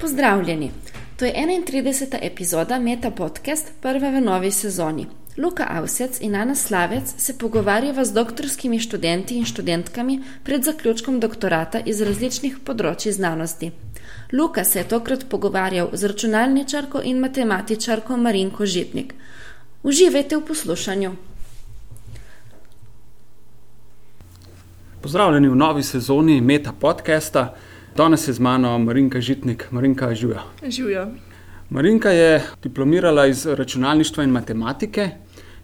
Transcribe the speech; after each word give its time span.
Pozdravljeni! 0.00 0.70
To 1.16 1.24
je 1.24 1.32
31. 1.32 2.18
epizoda 2.22 2.78
Meta 2.78 3.10
Podcast, 3.10 3.72
prva 3.80 4.10
v 4.10 4.20
novi 4.20 4.50
sezoni. 4.52 5.06
Luka 5.38 5.64
Avsec 5.70 6.20
in 6.20 6.34
Ana 6.36 6.54
Slavec 6.54 7.14
se 7.16 7.38
pogovarjava 7.38 8.04
z 8.04 8.12
doktorskimi 8.12 8.80
študenti 8.80 9.36
in 9.36 9.44
študentkami 9.44 10.20
pred 10.44 10.64
zaključkom 10.64 11.20
doktorata 11.20 11.80
iz 11.80 12.02
različnih 12.02 12.58
področji 12.64 13.12
znanosti. 13.12 13.70
Luka 14.32 14.64
se 14.64 14.78
je 14.78 14.88
tokrat 14.88 15.24
pogovarjal 15.28 15.88
z 15.92 16.12
računalničarko 16.12 17.00
in 17.04 17.20
matematičarko 17.20 18.16
Marinko 18.16 18.66
Žipnik. 18.66 19.14
Uživajte 19.82 20.36
v 20.36 20.44
poslušanju. 20.44 21.14
Pozdravljeni 25.00 25.48
v 25.48 25.56
novi 25.56 25.82
sezoni 25.82 26.40
Meta 26.40 26.72
Podcasta. 26.72 27.54
Danes 27.96 28.28
je 28.28 28.32
z 28.32 28.38
mano 28.38 28.78
Marinka 28.78 29.20
Žitnik, 29.20 29.66
Marinka 29.70 30.14
Žuja. 30.14 30.42
Živijo. 30.68 31.06
Marinka 31.70 32.10
je 32.10 32.42
diplomirala 32.62 33.26
iz 33.26 33.46
računalništva 33.46 34.24
in 34.24 34.30
matematike 34.30 35.10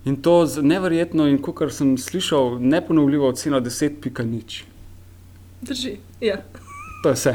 in 0.05 0.17
to 0.17 0.47
z 0.47 0.63
neverjetno 0.63 1.27
in, 1.29 1.43
kot 1.43 1.73
sem 1.73 1.99
slišal, 1.99 2.59
neponovljivo 2.61 3.29
oceno 3.29 3.61
10.0. 3.61 4.63
Drži. 5.61 5.97
Ja. 6.21 6.37
To 7.03 7.09
je 7.09 7.15
vse. 7.15 7.35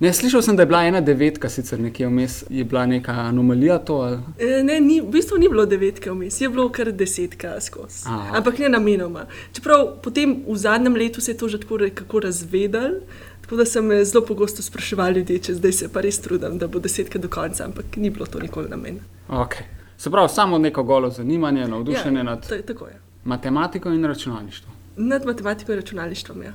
Ne, 0.00 0.12
slišal 0.12 0.42
sem, 0.42 0.56
da 0.56 0.62
je 0.62 0.66
bila 0.66 0.82
ena 0.84 1.00
devetka, 1.00 1.48
sicer 1.48 1.80
nekje 1.80 2.08
vmes, 2.08 2.44
je 2.50 2.64
bila 2.64 2.86
neka 2.86 3.12
anomalija. 3.12 3.78
To, 3.78 3.94
ali? 3.94 4.18
E, 4.38 4.62
ne, 4.62 4.80
ni, 4.80 5.00
v 5.00 5.08
bistvu 5.10 5.38
ni 5.38 5.48
bilo 5.48 5.64
devetke 5.66 6.10
vmes, 6.10 6.40
je 6.40 6.48
bilo 6.48 6.68
kar 6.68 6.90
desetka 6.92 7.54
skozi. 7.60 8.02
Aha. 8.06 8.36
Ampak 8.36 8.58
ne 8.58 8.68
namenoma. 8.68 9.24
Čeprav 9.52 9.86
potem 10.02 10.42
v 10.48 10.56
zadnjem 10.56 10.96
letu 10.96 11.20
se 11.20 11.32
je 11.32 11.38
to 11.38 11.48
že 11.48 11.60
tako 11.60 11.78
nekako 11.86 12.20
razvedel. 12.20 13.00
Tako 13.44 13.56
da 13.56 13.64
sem 13.64 13.84
me 13.84 14.04
zelo 14.04 14.24
pogosto 14.24 14.62
spraševal 14.62 15.12
ljudi, 15.12 15.36
če 15.38 15.54
zdaj 15.54 15.72
se 15.72 15.88
pa 15.92 16.00
res 16.00 16.16
trudim, 16.24 16.56
da 16.58 16.66
bo 16.66 16.80
desetka 16.80 17.18
do 17.20 17.28
konca, 17.28 17.66
ampak 17.66 17.98
ni 18.00 18.10
bilo 18.10 18.24
to 18.26 18.40
nikoli 18.40 18.70
namen. 18.72 19.02
Okay. 19.28 19.66
Se 19.96 20.10
pravi, 20.10 20.28
samo 20.32 20.58
neko 20.58 20.82
golo 20.82 21.10
zanimanje, 21.10 21.68
navdušenje 21.68 22.18
ja, 22.18 22.22
nad 22.22 22.48
je 22.50 22.62
tako. 22.62 22.86
Je. 22.86 23.00
matematiko 23.24 23.92
in 23.92 24.04
računalništvom. 24.04 24.74
Nad 24.96 25.26
matematiko 25.26 25.72
in 25.72 25.78
računalništvom. 25.78 26.42
Ja. 26.42 26.52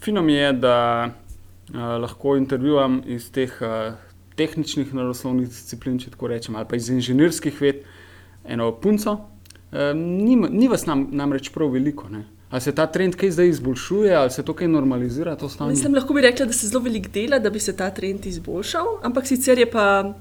Fino 0.00 0.22
mi 0.22 0.32
je, 0.32 0.52
da 0.52 1.08
uh, 1.08 1.76
lahko 1.76 2.36
intervjuvam 2.36 3.02
iz 3.06 3.32
teh 3.32 3.52
uh, 3.60 3.94
tehničnih 4.36 4.94
naravoslovnih 4.94 5.48
disciplin, 5.48 5.98
če 5.98 6.10
tako 6.10 6.32
rečem, 6.32 6.56
ali 6.56 6.68
pa 6.68 6.76
iz 6.76 6.88
inženirskih 6.88 7.60
ved, 7.60 7.84
eno 8.44 8.72
punco. 8.72 9.12
Uh, 9.12 9.92
ni, 9.94 10.36
ni 10.36 10.68
vas 10.68 10.86
nam, 10.86 11.08
namreč 11.12 11.52
prav 11.52 11.76
veliko. 11.76 12.08
Ne? 12.08 12.24
Ali 12.50 12.60
se 12.60 12.72
ta 12.74 12.86
trend 12.86 13.14
kaj 13.16 13.30
zdaj 13.30 13.48
izboljšuje, 13.48 14.14
ali 14.14 14.30
se 14.30 14.42
to 14.42 14.54
kaj 14.54 14.68
normalizira? 14.68 15.36
To 15.36 15.48
stanje? 15.48 15.70
Mislim, 15.70 15.94
lahko 15.94 16.14
bi 16.14 16.20
rekla, 16.20 16.46
da 16.46 16.52
se 16.52 16.68
zelo 16.68 16.82
veliko 16.82 17.08
dela, 17.14 17.38
da 17.38 17.50
bi 17.50 17.60
se 17.60 17.76
ta 17.76 17.90
trend 17.90 18.26
izboljšal, 18.26 18.86
ampak 19.02 19.26
sicer 19.26 19.58
je 19.58 19.70
pa 19.70 20.14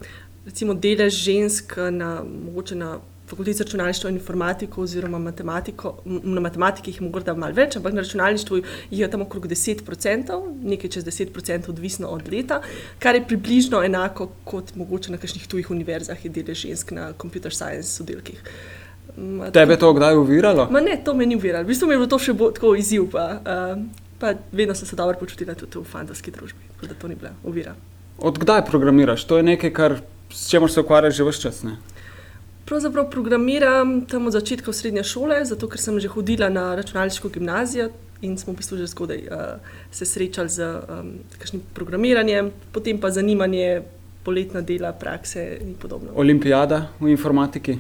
recimo 0.46 0.74
delež 0.74 1.14
žensk 1.14 1.74
na, 1.92 2.20
mogoče 2.46 2.76
na 2.76 3.00
fakulteti 3.30 3.58
za 3.58 3.64
računalništvo 3.64 4.10
in 4.10 4.16
informatiko 4.16 4.82
oziroma 4.82 5.20
matematiko, 5.20 5.98
na 6.06 6.42
matematiki 6.42 6.92
jih 6.92 7.02
je 7.02 7.10
morda 7.10 7.34
malo 7.34 7.54
več, 7.54 7.76
ampak 7.78 7.94
na 7.94 8.02
računalništvu 8.02 8.62
je 8.92 9.10
tam 9.12 9.22
okrog 9.22 9.48
10%, 9.48 10.40
nekaj 10.64 10.90
čez 10.90 11.06
10%, 11.06 11.70
odvisno 11.70 12.08
od 12.08 12.34
leta, 12.34 12.62
kar 13.00 13.16
je 13.16 13.28
približno 13.28 13.84
enako 13.86 14.32
kot 14.44 14.76
mogoče 14.76 15.12
na 15.12 15.18
kakšnih 15.18 15.48
tujih 15.48 15.72
univerzah 15.72 16.26
je 16.26 16.32
delež 16.32 16.66
žensk 16.66 16.92
na 16.92 17.14
computer 17.22 17.54
science 17.54 18.04
oddelkih. 18.04 18.44
Ma, 19.20 19.52
Tebe 19.52 19.74
je 19.74 19.80
to 19.80 19.94
kdaj 19.94 20.16
uviralo? 20.16 20.68
Ma 20.72 20.80
ne, 20.80 20.96
to 21.04 21.14
me 21.14 21.26
ni 21.26 21.36
uviralo. 21.36 21.64
V 21.64 21.68
bistvu 21.68 21.88
mi 21.88 21.94
je 21.94 22.00
bilo 22.00 22.08
to 22.08 22.20
še 22.20 22.34
bolj 22.34 22.54
tako 22.56 22.74
izziv. 22.80 23.10
Pa, 23.12 23.26
uh, 23.44 23.82
pa 24.20 24.34
vedno 24.52 24.76
sem 24.76 24.88
se 24.88 24.96
dobro 24.96 25.20
počutila 25.20 25.56
tudi 25.60 25.80
v 25.80 25.84
fantasski 25.88 26.32
družbi, 26.32 26.72
tako 26.76 26.92
da 26.92 27.00
to 27.02 27.12
ni 27.12 27.16
bila 27.20 27.34
uvira. 27.44 27.76
Odkdaj 28.20 28.66
programiraš? 28.68 29.26
To 29.28 29.40
je 29.40 29.44
nekaj, 29.44 29.74
kar, 29.76 29.98
s 30.32 30.48
čimer 30.52 30.72
se 30.72 30.84
ukvarjaš 30.84 31.20
že 31.20 31.28
vse 31.28 31.42
čas. 31.42 31.64
Ne? 31.68 31.78
Pravzaprav 32.70 33.10
programiram 33.10 34.06
tam 34.06 34.28
od 34.28 34.36
začetka 34.36 34.74
srednje 34.74 35.04
šole, 35.04 35.42
zato 35.46 35.68
ker 35.68 35.82
sem 35.82 36.00
že 36.00 36.12
hodila 36.12 36.50
na 36.54 36.76
računalniško 36.76 37.32
gimnazijo 37.34 37.90
in 38.22 38.38
smo 38.38 38.54
v 38.54 38.60
bistvu 38.60 38.78
že 38.78 38.88
zgodaj 38.92 39.22
uh, 39.26 39.64
se 39.92 40.06
srečali 40.06 40.50
z 40.50 40.68
um, 40.68 41.14
kakšnim 41.40 41.64
programiranjem, 41.74 42.52
potem 42.72 43.00
pa 43.00 43.12
zanimanje, 43.12 43.82
poletna 44.24 44.62
dela, 44.62 44.92
prakse 44.94 45.58
in 45.62 45.74
podobno. 45.80 46.12
Olimpijada 46.16 46.92
v 47.00 47.10
informatiki. 47.10 47.80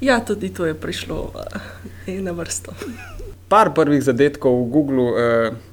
Ja, 0.00 0.20
tudi 0.20 0.52
to 0.54 0.66
je 0.66 0.74
prišlo 0.74 1.32
uh, 1.34 2.20
na 2.20 2.30
vrsto. 2.30 2.72
Par 3.48 3.74
prvih 3.74 4.02
zadetkov 4.04 4.52
v 4.52 4.70
Googlu 4.70 5.06
eh, 5.08 5.24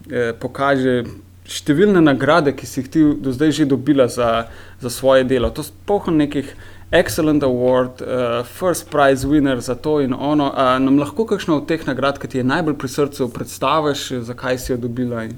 eh, 0.07 0.31
pokaže 0.31 1.03
številne 1.43 1.99
nagrade, 2.01 2.55
ki 2.55 2.65
si 2.65 2.79
jih 2.79 2.87
ti 2.87 3.01
do 3.19 3.35
zdaj 3.35 3.51
že 3.51 3.65
dobila 3.67 4.07
za, 4.07 4.47
za 4.79 4.89
svoje 4.89 5.27
delo. 5.27 5.51
To 5.51 5.61
pohod 5.85 6.15
nekih 6.15 6.55
Excellent 6.95 7.43
Award, 7.43 7.99
uh, 8.01 8.45
First 8.45 8.89
Prize 8.89 9.27
winner 9.27 9.59
za 9.59 9.75
to 9.75 9.99
in 9.99 10.13
ono. 10.13 10.53
A 10.55 10.79
nam 10.79 11.01
lahko 11.01 11.25
kakšno 11.25 11.57
od 11.59 11.67
teh 11.67 11.83
nagrad, 11.83 12.21
ki 12.21 12.27
ti 12.27 12.37
je 12.39 12.47
najbolj 12.47 12.77
pri 12.79 12.89
srcu, 12.89 13.27
predstaviš, 13.33 14.23
zakaj 14.23 14.57
si 14.61 14.71
jo 14.71 14.77
dobila 14.77 15.25
in 15.25 15.35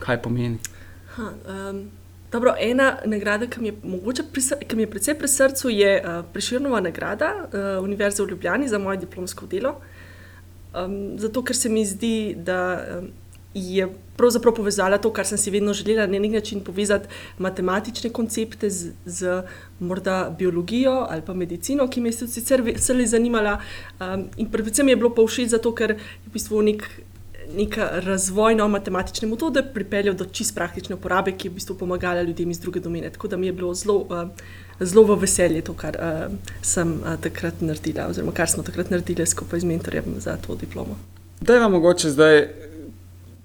kaj 0.00 0.22
pomeni? 0.22 0.58
Ha, 1.18 1.30
um, 1.44 1.84
dobro, 2.34 2.54
ena 2.58 2.96
nagrada, 3.06 3.46
ki 3.46 3.60
mi 3.62 3.70
je, 3.70 3.74
mogoče 3.82 4.24
ki 4.66 4.76
mi 4.76 4.82
je 4.82 4.90
predvsej 4.90 5.18
pri 5.18 5.28
srcu, 5.30 5.70
je 5.70 5.90
uh, 6.00 6.24
Preširnova 6.32 6.80
nagrada 6.82 7.30
uh, 7.44 7.84
Univerze 7.84 8.22
v 8.22 8.32
Ljubljani 8.34 8.68
za 8.68 8.78
moje 8.78 8.98
diplomsko 9.04 9.46
delo. 9.46 9.76
Um, 10.74 11.14
zato, 11.18 11.44
ker 11.46 11.56
se 11.56 11.70
mi 11.70 11.84
zdi, 11.86 12.34
da 12.34 12.58
um, 12.98 13.12
je 13.54 13.86
pravzaprav 14.18 14.54
povezala 14.54 14.98
to, 14.98 15.12
kar 15.14 15.26
sem 15.26 15.38
si 15.38 15.52
vedno 15.54 15.72
želela, 15.72 16.08
na 16.10 16.18
nek 16.18 16.32
način 16.32 16.64
povezati 16.64 17.08
matematične 17.38 18.10
koncepte 18.10 18.70
z, 18.70 18.90
z 19.06 19.42
morda 19.78 20.34
biologijo 20.38 21.06
ali 21.10 21.22
pa 21.22 21.34
medicino, 21.34 21.86
ki 21.86 22.00
me 22.00 22.10
je 22.10 22.26
sicer 22.26 22.62
vse 22.66 23.06
zanimala. 23.06 23.60
Um, 24.00 24.26
in 24.36 24.50
predvsem 24.50 24.88
je 24.88 24.96
bilo 24.96 25.14
pa 25.14 25.22
všeč 25.22 25.54
zato, 25.54 25.74
ker 25.74 25.94
je 25.94 26.02
v 26.26 26.34
bistvu 26.34 26.62
nek. 26.62 26.88
Neka 27.56 27.88
razvojna 27.92 28.68
matematična 28.68 29.28
metoda 29.28 29.62
pripeljala 29.62 30.16
do 30.16 30.24
čist 30.24 30.54
praktične 30.54 30.94
uporabe, 30.94 31.32
ki 31.32 31.48
je 31.48 31.50
v 31.50 31.54
bistvu 31.54 31.76
pomagala 31.78 32.22
ljudem 32.22 32.50
iz 32.50 32.60
druge 32.60 32.80
domene. 32.80 33.10
Tako 33.10 33.28
da 33.28 33.36
mi 33.36 33.46
je 33.46 33.52
bilo 33.52 33.74
zelo, 33.74 33.98
uh, 33.98 34.28
zelo 34.80 35.04
v 35.04 35.18
veselje 35.20 35.62
to, 35.62 35.74
kar 35.74 35.96
uh, 36.00 36.34
sem 36.62 36.96
uh, 37.00 37.14
takrat 37.20 37.60
naredila, 37.60 38.08
oziroma 38.10 38.32
kar 38.32 38.50
smo 38.50 38.62
takrat 38.62 38.90
naredili 38.90 39.26
skupaj 39.26 39.60
z 39.60 39.64
mentorjem 39.64 40.16
za 40.18 40.36
to 40.36 40.56
diplomo. 40.56 40.98
Da 41.40 41.54
je 41.54 41.60
vam 41.60 41.72
mogoče 41.72 42.10
zdaj 42.10 42.48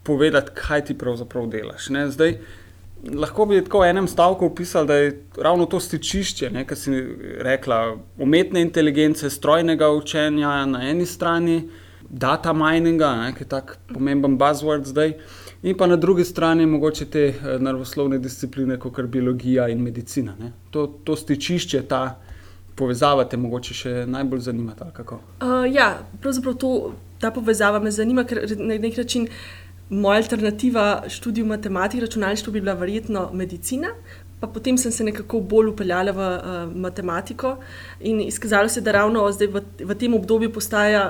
povedati, 0.03 0.51
kaj 0.53 0.85
ti 0.85 0.97
pravzaprav 0.97 1.47
delaš. 1.47 1.89
Ne? 1.89 2.07
Zdaj, 2.11 2.37
lahko 3.13 3.45
bi 3.45 3.63
tako 3.63 3.83
v 3.83 3.89
enem 3.89 4.07
stavku 4.07 4.45
opisali, 4.45 4.87
da 4.87 4.95
je 4.95 5.11
ravno 5.37 5.65
to 5.65 5.79
stičišče, 5.79 6.51
kar 6.65 6.77
si 6.77 7.03
rekla, 7.45 7.97
umetne 8.17 8.61
inteligence, 8.61 9.29
strojnega 9.29 9.89
učenja 9.89 10.65
na 10.65 10.89
eni 10.89 11.05
strani, 11.05 11.69
data 12.09 12.53
mininga, 12.53 13.15
ne, 13.15 13.33
ki 13.33 13.43
je 13.43 13.49
tako 13.49 13.77
pomemben 13.93 14.37
buzzword 14.37 14.85
zdaj, 14.89 15.13
in 15.63 15.77
pa 15.77 15.87
na 15.87 15.95
drugi 15.95 16.25
strani 16.25 16.65
mogoče 16.65 17.05
te 17.05 17.27
eh, 17.27 17.59
naravoslovne 17.59 18.19
discipline, 18.19 18.79
kot 18.79 18.97
je 18.97 19.07
biologija 19.07 19.67
in 19.69 19.81
medicina. 19.83 20.35
Ne. 20.39 20.51
To, 20.71 20.87
to 21.03 21.15
stičišče, 21.15 21.83
ta 21.87 22.19
povezava 22.79 23.25
te 23.27 23.37
mogoče 23.37 23.75
še 23.75 23.93
najbolj 24.07 24.45
zanima. 24.47 24.75
Uh, 25.03 25.65
ja, 25.67 25.91
pravzaprav 26.23 26.55
to, 26.61 26.73
ta 27.19 27.31
povezava 27.35 27.81
me 27.83 27.91
zanima, 27.91 28.23
ker 28.23 28.45
na 28.57 28.79
nek 28.79 28.97
način 28.97 29.27
moja 29.89 30.21
alternativa 30.23 31.03
študiju 31.09 31.45
matematike, 31.49 32.05
računalništva 32.05 32.53
bi 32.53 32.61
bila 32.61 32.77
verjetno 32.79 33.29
medicina. 33.33 33.93
Pa 34.39 34.47
potem 34.47 34.77
sem 34.79 34.91
se 34.95 35.03
nekako 35.03 35.41
bolj 35.43 35.73
upeljala 35.73 36.13
v 36.15 36.25
uh, 36.25 36.59
matematiko 36.71 37.57
in 37.99 38.21
izkazalo 38.23 38.69
se, 38.71 38.81
da 38.81 38.93
ravno 38.95 39.25
zdaj 39.35 39.49
v, 39.51 39.61
v 39.83 39.97
tem 39.99 40.13
obdobju 40.15 40.53
postaja, 40.55 41.03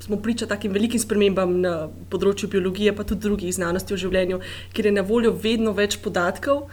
smo 0.00 0.16
priča 0.22 0.46
takim 0.46 0.72
velikim 0.72 1.00
spremembam 1.00 1.60
na 1.60 1.88
področju 2.10 2.48
biologije, 2.52 2.94
pa 2.96 3.04
tudi 3.04 3.26
drugih 3.28 3.54
znanosti 3.54 3.94
o 3.94 4.00
življenju, 4.00 4.40
kjer 4.72 4.90
je 4.90 4.96
na 4.98 5.06
voljo 5.06 5.32
vedno 5.32 5.72
več 5.76 5.98
podatkov, 6.04 6.66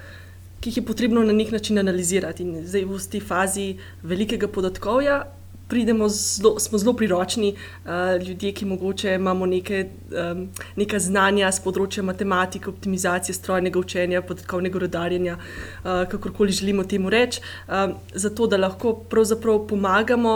ki 0.60 0.72
jih 0.72 0.82
je 0.82 0.88
potrebno 0.88 1.24
na 1.24 1.36
nek 1.36 1.52
način 1.52 1.80
analizirati. 1.80 2.44
In 2.44 2.68
zdaj 2.68 2.86
v 2.88 3.00
tej 3.16 3.24
fazi 3.24 3.70
velikega 4.04 4.48
podatkovja 4.48 5.24
pridemo 5.68 6.10
zelo, 6.10 6.60
smo 6.60 6.78
zelo 6.78 6.94
priročni, 6.94 7.56
uh, 7.56 7.92
ljudje, 8.28 8.52
ki 8.54 8.66
mogoče 8.66 9.16
imamo 9.16 9.46
neke, 9.46 9.86
um, 10.12 10.48
neka 10.76 11.00
znanja 11.00 11.52
z 11.52 11.64
področja 11.66 12.04
matematike, 12.06 12.70
optimizacije 12.70 13.36
strojnega 13.36 13.80
učenja, 13.80 14.22
podatkovnega 14.22 14.84
rodarjenja, 14.86 15.38
uh, 15.40 16.04
kakorkoli 16.12 16.54
želimo 16.54 16.84
temu 16.84 17.10
reči, 17.10 17.42
um, 17.68 17.96
zato 18.14 18.48
da 18.48 18.62
lahko 18.62 18.94
pravzaprav 19.10 19.66
pomagamo. 19.68 20.36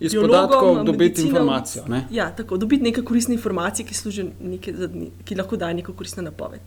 Iz 0.00 0.14
podatkov 0.14 0.84
dobiti 0.84 1.22
informacijo. 1.22 1.84
Ne? 1.88 2.06
Ja, 2.10 2.30
tako 2.36 2.56
dobiti 2.56 2.82
neke 2.82 3.02
koristne 3.04 3.34
informacije, 3.34 3.86
ki, 3.86 4.30
neke, 4.40 4.74
ki 5.24 5.36
lahko 5.36 5.56
dajo 5.56 5.74
neko 5.74 5.92
koristno 5.92 6.22
napoved. 6.22 6.60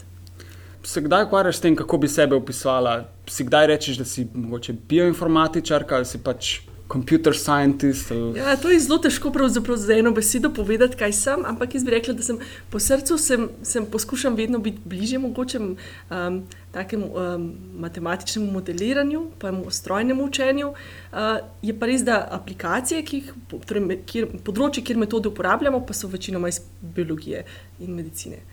Se 0.83 1.01
kdaj 1.01 1.23
ukvarjaš 1.23 1.57
s 1.57 1.61
tem, 1.61 1.75
kako 1.75 1.97
bi 1.97 2.07
sebe 2.07 2.35
opisala? 2.35 3.05
Si 3.27 3.43
kdaj 3.43 3.67
rečeš, 3.67 3.97
da 3.97 4.05
si 4.05 4.27
mogoče 4.33 4.73
bioinformatičarka 4.89 5.95
ali 5.95 6.05
si 6.05 6.19
pač 6.23 6.59
computer 6.93 7.33
scientist. 7.33 8.11
Ali... 8.11 8.37
Ja, 8.39 8.55
to 8.57 8.69
je 8.69 8.79
zelo 8.79 8.99
težko 9.01 9.31
za 9.75 9.93
eno 9.93 10.11
besedo 10.11 10.49
povedati, 10.53 10.97
kaj 10.97 11.13
sem, 11.13 11.45
ampak 11.45 11.73
jaz 11.75 11.83
bi 11.83 11.91
rekla, 11.91 12.13
da 12.13 12.23
sem 12.23 12.37
po 12.69 12.79
srcu 12.79 13.17
sem, 13.17 13.49
sem 13.63 13.85
poskušam 13.85 14.35
vedno 14.35 14.59
biti 14.59 14.81
bližje 14.85 15.19
mogoče 15.19 15.59
um, 15.59 16.43
takemu 16.71 17.05
um, 17.05 17.51
matematičnemu 17.79 18.51
modeliranju, 18.51 19.25
pa 19.39 19.51
strojnemu 19.69 20.23
učenju. 20.23 20.69
Uh, 20.69 21.19
je 21.61 21.73
pa 21.79 21.89
res, 21.89 22.05
da 22.05 22.21
aplikacije, 22.31 23.03
ki 23.05 23.21
jih, 23.21 23.33
torej, 23.65 23.99
kjer, 24.05 24.29
področje, 24.45 24.85
kjer 24.85 25.01
metode 25.01 25.33
uporabljamo, 25.33 25.81
pa 25.85 25.97
so 25.97 26.07
večinoma 26.07 26.53
iz 26.53 26.61
biologije 26.81 27.45
in 27.79 27.95
medicine. 27.95 28.43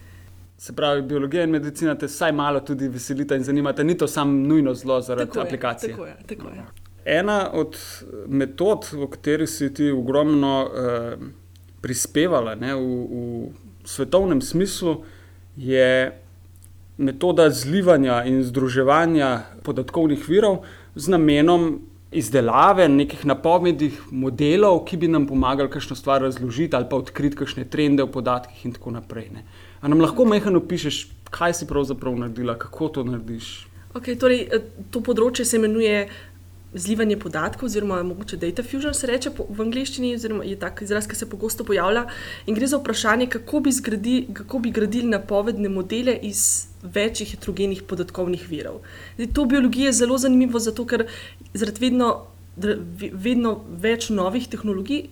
Se 0.60 0.74
pravi, 0.76 1.02
biologija 1.08 1.44
in 1.44 1.56
medicina 1.56 1.94
te 1.96 2.08
vsaj 2.08 2.32
malo 2.36 2.60
tudi 2.60 2.88
veselita 2.88 3.36
in 3.36 3.44
zanimata, 3.44 3.82
ni 3.82 3.96
to 3.96 4.08
samo 4.08 4.32
nujno 4.48 4.74
zelo 4.74 5.00
zaradi 5.00 5.30
tako 5.30 5.46
aplikacije. 5.46 5.90
Je, 5.90 5.96
tako 5.96 6.06
je, 6.06 6.16
tako 6.28 6.48
je. 6.48 6.79
Ena 7.04 7.50
od 7.52 7.76
metod, 8.28 8.88
v 8.92 9.08
kateri 9.10 9.46
si 9.46 9.70
ti 9.74 9.90
ogromno 9.90 10.54
eh, 10.66 11.16
prispevala 11.80 12.54
ne, 12.54 12.74
v, 12.74 12.80
v 12.80 13.88
svetovnem 13.88 14.42
smislu, 14.42 15.00
je 15.56 16.12
metoda 17.00 17.50
zlivanja 17.50 18.24
in 18.28 18.42
združevanja 18.44 19.60
podatkovnih 19.64 20.28
virov 20.28 20.64
z 20.94 21.08
namenom 21.08 21.80
izdelave 22.12 22.88
nekih 22.88 23.22
napovednih 23.26 24.00
modelov, 24.10 24.82
ki 24.84 24.98
bi 24.98 25.08
nam 25.08 25.26
pomagali 25.30 25.70
kakšno 25.70 25.96
stvar 25.96 26.22
razložiti 26.22 26.76
ali 26.76 26.88
pa 26.90 26.98
odkriti 26.98 27.38
kakšne 27.38 27.64
trende 27.70 28.02
v 28.02 28.12
podatkih 28.12 28.64
in 28.66 28.74
tako 28.74 28.90
naprej. 28.90 29.30
Ne. 29.34 29.44
A 29.80 29.88
nam 29.88 30.02
lahko 30.02 30.26
mehano 30.26 30.60
pišeš, 30.60 31.06
kaj 31.30 31.54
si 31.54 31.68
pravzaprav 31.70 32.18
naredila, 32.18 32.58
kako 32.58 32.88
to 32.88 33.04
narediš? 33.06 33.70
Okay, 33.94 34.18
torej, 34.18 34.48
eh, 34.50 34.66
to 34.90 35.00
področje 35.00 35.44
se 35.46 35.56
imenuje 35.56 36.08
zlivanje 36.74 37.16
podatkov, 37.16 37.66
oziroma 37.66 38.02
mogoče 38.02 38.36
data 38.36 38.62
fusion 38.62 38.94
se 38.94 39.06
reče 39.06 39.30
v 39.36 39.60
angleščini, 39.62 40.14
oziroma 40.14 40.44
je 40.44 40.56
tak 40.58 40.82
izraz, 40.82 41.08
ki 41.10 41.16
se 41.16 41.28
pogosto 41.30 41.64
pojavlja. 41.64 42.06
In 42.46 42.54
gre 42.54 42.66
za 42.70 42.78
vprašanje, 42.78 43.26
kako 43.26 43.60
bi, 43.60 43.72
zgradi, 43.72 44.16
kako 44.34 44.58
bi 44.58 44.70
gradili 44.70 45.10
napovedne 45.10 45.68
modele 45.68 46.14
iz 46.22 46.66
večjih 46.82 47.34
heterogenih 47.34 47.82
podatkovnih 47.82 48.48
virov. 48.48 48.80
Zdaj, 49.16 49.32
to 49.34 49.44
biologija 49.44 49.90
je 49.90 49.98
zelo 50.02 50.18
zanimivo, 50.18 50.58
zato 50.58 50.86
ker 50.86 51.06
zaradi 51.54 51.86
vedno, 51.86 52.10
vedno 52.56 53.60
več 53.82 54.10
novih 54.10 54.48
tehnologij 54.48 55.08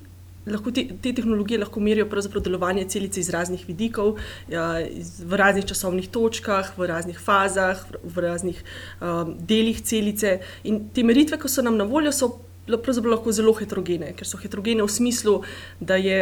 lahko 0.53 0.73
te, 0.75 0.87
te 1.03 1.13
tehnologije 1.13 1.61
lahko 1.61 1.81
merijo 1.81 2.09
delovanje 2.41 2.89
celice 2.89 3.21
iz 3.21 3.31
raznih 3.31 3.65
vidikov, 3.69 4.19
ja, 4.49 4.81
iz, 4.81 5.21
v 5.21 5.37
raznih 5.37 5.65
časovnih 5.65 6.09
točkah, 6.09 6.73
v 6.79 6.87
raznih 6.87 7.19
fazah, 7.19 7.85
v, 7.91 8.03
v 8.15 8.27
raznih 8.27 8.65
um, 9.01 9.37
delih 9.39 9.81
celice. 9.83 10.41
In 10.65 10.89
te 10.95 11.03
meritve, 11.03 11.39
ki 11.39 11.49
so 11.49 11.63
nam 11.63 11.77
na 11.77 11.85
voljo, 11.85 12.13
so 12.13 12.48
lahko 12.69 13.33
zelo 13.33 13.53
heterogene, 13.57 14.13
ker 14.17 14.27
so 14.29 14.39
heterogene 14.41 14.83
v 14.83 14.93
smislu, 14.93 15.43
da, 15.81 15.97
je, 15.97 16.19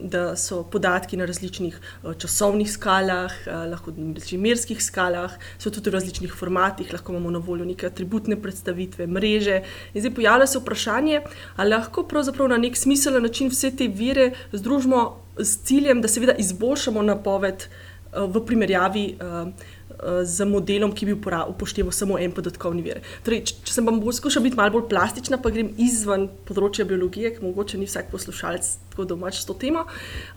da 0.00 0.36
so 0.36 0.62
podatki 0.64 1.16
na 1.20 1.26
različnih 1.28 1.76
uh, 1.76 2.14
časovnih 2.14 2.70
skalah, 2.70 3.34
uh, 3.46 3.64
lahko 3.70 3.92
na 3.96 4.14
različnih 4.14 4.40
merskih 4.40 4.82
skalah, 4.82 5.36
so 5.58 5.70
tudi 5.70 5.90
v 5.90 5.98
različnih 5.98 6.34
formatih, 6.34 6.92
lahko 6.92 7.12
imamo 7.12 7.30
na 7.30 7.42
voljo 7.44 7.64
neke 7.68 7.86
atributne 7.86 8.38
predstavitve, 8.40 9.06
mreže. 9.06 9.62
In 9.94 10.04
zdaj 10.04 10.14
pojavlja 10.14 10.46
se 10.46 10.58
vprašanje, 10.58 11.22
ali 11.56 11.76
lahko 11.76 12.06
pravzaprav 12.08 12.48
na 12.48 12.58
nek 12.58 12.76
smiselen 12.76 13.22
način 13.22 13.50
vse 13.52 13.70
te 13.76 13.88
vire 13.88 14.32
združimo 14.52 15.04
s 15.38 15.62
ciljem, 15.64 16.00
da 16.00 16.08
seveda 16.08 16.34
izboljšamo 16.38 17.02
napoved 17.02 17.68
v 18.12 18.46
primerjavi. 18.46 19.06
Uh, 19.20 19.76
z 20.24 20.46
modelom, 20.48 20.94
ki 20.96 21.10
bi 21.10 21.12
upošteval 21.12 21.92
samo 21.92 22.16
en 22.16 22.32
podatkovni 22.32 22.80
vir. 22.80 23.02
Torej, 23.26 23.42
če, 23.50 23.56
sem 23.68 23.84
vam 23.84 23.98
bolj 24.00 24.16
skušala 24.16 24.46
biti 24.46 24.56
malo 24.56 24.72
bolj 24.78 24.86
plastična, 24.88 25.36
pa 25.42 25.52
grem 25.52 25.74
izven 25.76 26.24
področja 26.48 26.86
biologije, 26.88 27.34
ki 27.34 27.44
mogoče 27.44 27.76
ni 27.76 27.88
vsak 27.88 28.08
poslušalec 28.08 28.64
tako 28.94 29.04
domač 29.10 29.42
s 29.42 29.48
to 29.48 29.58
temo. 29.60 29.84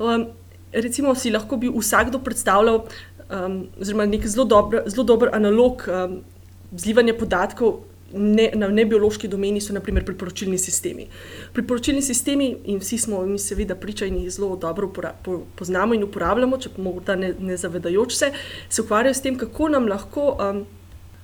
Um, 0.04 0.28
recimo 0.74 1.16
si 1.16 1.32
lahko 1.32 1.62
bi 1.62 1.72
vsakdo 1.72 2.20
predstavljal 2.26 2.84
um, 3.30 3.58
nek 4.04 4.28
zelo 4.28 4.46
dober, 4.52 4.84
zelo 4.92 5.08
dober 5.08 5.32
analog 5.32 5.88
um, 5.88 6.20
zlivanja 6.76 7.16
podatkov 7.16 7.84
ne, 8.14 8.50
na 8.56 8.68
nebiološki 8.68 9.28
domeni 9.28 9.62
so 9.62 9.74
naprimer 9.74 10.06
priporočilni 10.06 10.58
sistemi. 10.58 11.08
Priporočilni 11.54 12.02
sistemi, 12.02 12.50
in 12.66 12.80
vsi 12.80 12.98
smo 12.98 13.26
mi 13.26 13.40
seveda 13.40 13.76
priča 13.76 14.06
in 14.06 14.18
jih 14.24 14.32
zelo 14.32 14.56
dobro 14.56 14.90
po, 15.24 15.40
poznamo 15.56 15.94
in 15.94 16.04
uporabljamo, 16.04 16.58
če 16.58 16.70
morda 16.78 17.16
ne, 17.16 17.34
ne 17.40 17.58
zavedajoč 17.58 18.16
se, 18.16 18.32
se 18.70 18.82
ukvarjajo 18.82 19.14
s 19.14 19.22
tem, 19.22 19.38
kako 19.38 19.70
nam 19.74 19.88
lahko, 19.90 20.30
um, 20.38 20.64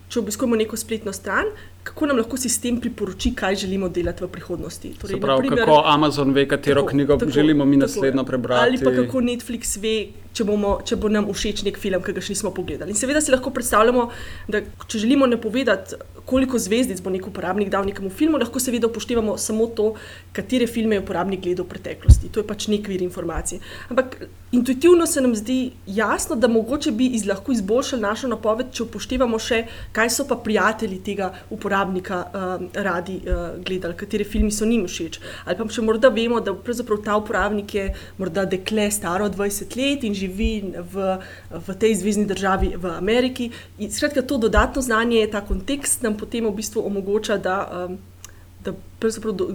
če 0.09 0.19
obiskujemo 0.19 0.57
neko 0.57 0.77
spletno 0.77 1.13
stran, 1.13 1.53
kako 1.83 2.05
nam 2.05 2.17
lahko 2.17 2.37
sistem 2.37 2.79
priporoči, 2.81 3.31
kaj 3.35 3.55
želimo 3.55 3.89
delati 3.89 4.23
v 4.23 4.27
prihodnosti. 4.27 4.93
Torej, 5.01 5.19
pravi, 5.21 5.49
naprimer, 5.49 5.65
kako 5.65 5.81
Amazon 5.85 6.33
ve, 6.33 6.47
katero 6.47 6.81
tako, 6.81 6.91
knjigo 6.91 7.17
tako, 7.17 7.31
želimo 7.31 7.65
mi 7.65 7.77
naslednjo 7.77 8.23
prebrati. 8.23 8.67
Ali 8.67 8.77
pa 8.83 8.91
kako 9.03 9.21
Netflix 9.21 9.77
ve, 9.81 9.95
če, 10.33 10.45
bomo, 10.45 10.75
če 10.85 10.95
bo 10.99 11.09
nam 11.09 11.29
všeč 11.33 11.63
nek 11.65 11.79
film, 11.79 12.03
ki 12.03 12.13
ga 12.13 12.21
še 12.21 12.35
nismo 12.35 12.51
pogledali. 12.55 12.93
In 12.93 12.99
seveda 12.99 13.21
si 13.23 13.31
lahko 13.31 13.53
predstavljamo, 13.55 14.09
da 14.47 14.61
če 14.85 15.01
želimo 15.05 15.27
ne 15.27 15.39
povedati, 15.41 15.97
koliko 16.29 16.59
zvezdic 16.61 17.01
bo 17.01 17.09
nek 17.09 17.25
uporabnik 17.31 17.71
dal 17.73 17.87
nekemu 17.87 18.11
filmu, 18.13 18.37
lahko 18.37 18.61
seveda 18.61 18.87
upoštevamo 18.91 19.37
samo 19.41 19.65
to, 19.73 19.93
katere 20.35 20.67
filme 20.67 20.99
je 20.99 21.05
uporabnik 21.05 21.41
gledal 21.47 21.65
v 21.65 21.73
preteklosti. 21.73 22.29
To 22.35 22.43
je 22.43 22.47
pač 22.47 22.67
nek 22.69 22.85
vir 22.91 23.01
informacij. 23.07 23.63
Ampak 23.89 24.19
intuitivno 24.51 25.07
se 25.09 25.23
nam 25.25 25.33
zdi 25.35 25.71
jasno, 25.87 26.35
da 26.35 26.51
mogoče 26.51 26.91
bi 26.91 27.09
iz, 27.17 27.25
lahko 27.25 27.55
izboljšali 27.55 28.05
našo 28.05 28.29
napoved, 28.29 28.69
če 28.75 28.85
upoštevamo 28.85 29.39
še, 29.41 29.63
kaj 29.95 30.13
so 30.13 30.27
pa 30.29 30.37
prijatelji 30.37 31.01
tega 31.05 31.33
uporabnika 31.49 31.78
uh, 31.85 32.61
radi 32.73 33.21
uh, 33.23 33.63
gledali, 33.65 33.95
katere 33.95 34.23
filme 34.23 34.51
so 34.51 34.65
njim 34.65 34.87
všeč. 34.87 35.19
Ali 35.45 35.57
pa 35.57 35.67
če 35.67 35.81
morda 35.81 36.09
vemo, 36.09 36.39
da 36.41 36.53
ta 37.05 37.17
uporabnik 37.17 37.75
je 37.75 37.93
morda 38.17 38.45
dekle 38.45 38.91
staro 38.91 39.29
20 39.29 39.77
let 39.77 40.03
in 40.03 40.13
živi 40.13 40.73
v, 40.93 41.17
v 41.51 41.75
tej 41.79 41.95
zvezdni 41.95 42.25
državi 42.25 42.75
v 42.77 42.93
Ameriki. 42.97 43.51
In, 43.79 43.91
skratka, 43.91 44.21
to 44.21 44.37
dodatno 44.37 44.81
znanje, 44.81 45.27
ta 45.31 45.41
kontekst 45.41 46.03
nam 46.03 46.17
potem 46.17 46.45
v 46.45 46.55
bistvu 46.55 46.85
omogoča, 46.85 47.37
da, 47.37 47.57
um, 47.87 47.97
da 48.63 48.73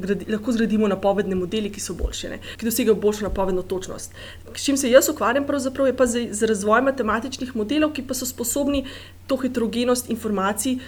gradi, 0.00 0.24
lahko 0.32 0.52
zgradimo 0.52 0.88
napovedne 0.88 1.36
modele, 1.36 1.68
ki 1.68 1.80
so 1.80 1.94
boljše, 1.94 2.30
ne? 2.32 2.38
ki 2.56 2.66
dosegajo 2.66 2.96
boljšo 3.00 3.26
napovedno 3.28 3.62
točnost. 3.62 4.14
S 4.54 4.64
čim 4.64 4.76
se 4.76 4.90
jaz 4.90 5.08
ukvarjam, 5.08 5.44
je 5.86 5.96
pa 5.96 6.06
z, 6.06 6.28
z 6.32 6.48
razvojem 6.48 6.84
matematičnih 6.84 7.56
modelov, 7.56 7.92
ki 7.92 8.06
pa 8.08 8.14
so 8.14 8.26
sposobni 8.26 8.86
to 9.26 9.36
heterogenost 9.36 10.10
informacij 10.10 10.78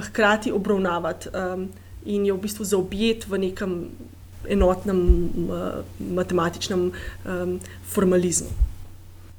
hkrati 0.00 0.52
obravnavati 0.52 1.28
um, 1.28 1.68
in 2.04 2.26
jo 2.26 2.36
v 2.36 2.46
bistvu 2.46 2.64
zaobjeti 2.64 3.30
v 3.30 3.38
nekem 3.38 3.78
enotnem 4.48 5.00
uh, 5.02 5.84
matematičnem 6.00 6.90
um, 6.90 7.58
formalizmu. 7.84 8.50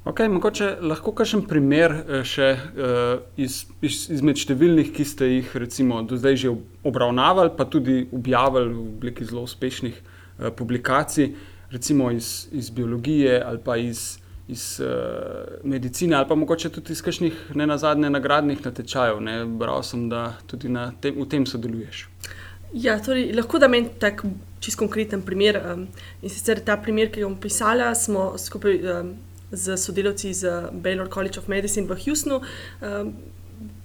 Okay, 0.03 0.27
mogoče 0.27 0.77
lahko 0.81 1.13
kažem 1.15 1.45
primer 1.47 1.93
eh, 1.95 2.25
še 2.27 2.47
uh, 2.59 3.21
iz, 3.39 3.61
iz, 3.79 4.01
izmed 4.11 4.35
številnih, 4.35 4.89
ki 4.91 5.05
ste 5.07 5.29
jih 5.29 5.53
recimo, 5.63 6.01
do 6.03 6.19
zdaj 6.19 6.41
že 6.41 6.51
obravnavali, 6.83 7.53
pa 7.55 7.63
tudi 7.63 8.01
objavili 8.11 8.73
v 8.73 8.81
obliki 8.83 9.23
zelo 9.23 9.45
uspešnih 9.47 9.95
uh, 9.95 10.49
publikacij, 10.51 11.29
recimo 11.71 12.11
iz, 12.11 12.49
iz 12.51 12.67
biologije 12.69 13.39
ali 13.39 13.63
pa 13.63 13.77
iz, 13.79 14.19
iz 14.47 14.79
uh, 14.83 14.87
medicine, 15.63 16.15
ali 16.15 16.27
pa 16.27 16.35
mogoče 16.35 16.69
tudi 16.69 16.93
iz 16.93 17.01
kakšnih 17.01 17.55
ne 17.55 17.67
nazadnje 17.67 18.09
nagradnih 18.09 18.65
natečajev. 18.65 19.21
Ne? 19.21 19.45
Bral 19.45 19.83
sem, 19.83 20.09
da 20.09 20.33
tudi 20.47 20.71
tem, 21.01 21.19
v 21.21 21.27
tem 21.29 21.45
sodeluješ. 21.45 22.07
Ja, 22.73 22.97
torej, 22.99 23.31
lahko 23.37 23.59
da 23.61 23.69
meni 23.69 23.91
tak 23.99 24.25
čist 24.59 24.79
konkreten 24.79 25.21
primer. 25.21 25.61
Um, 25.61 25.85
in 26.21 26.29
sicer 26.29 26.59
ta 26.65 26.77
primer, 26.77 27.11
ki 27.11 27.21
ga 27.21 27.29
bom 27.29 27.37
pisala, 27.39 27.93
smo 27.95 28.33
skupaj. 28.37 28.81
Um, 28.97 29.13
z 29.53 29.77
sodelavci 29.77 30.33
z 30.33 30.69
Baylor 30.71 31.09
College 31.13 31.37
of 31.39 31.47
Medicine 31.47 31.85
v 31.85 31.93
Houstonu. 31.93 32.41
Um, 32.81 33.13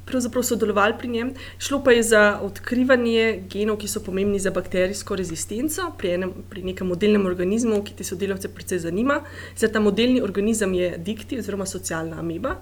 Pravzaprav 0.09 0.43
sodelovali 0.43 0.95
pri 0.99 1.09
njem. 1.09 1.33
Šlo 1.59 1.83
pa 1.85 1.93
je 1.93 2.03
za 2.03 2.23
odkrivanje 2.43 3.43
genov, 3.53 3.77
ki 3.79 3.89
so 3.89 4.01
pomembni 4.01 4.39
za 4.41 4.51
bakterijsko 4.51 5.17
rezistenco 5.17 5.91
pri, 5.99 6.15
enem, 6.17 6.33
pri 6.51 6.63
nekem 6.65 6.89
modelnem 6.89 7.27
organizmu, 7.29 7.83
ki 7.85 7.99
te 7.99 8.07
sodelavce 8.09 8.49
precej 8.49 8.81
zanima. 8.87 9.21
Zdaj, 9.57 9.73
ta 9.77 9.83
modelni 9.85 10.23
organizem 10.25 10.73
je 10.75 10.95
dikti 10.99 11.39
oziroma 11.39 11.67
socialna 11.67 12.23
ameba. 12.25 12.57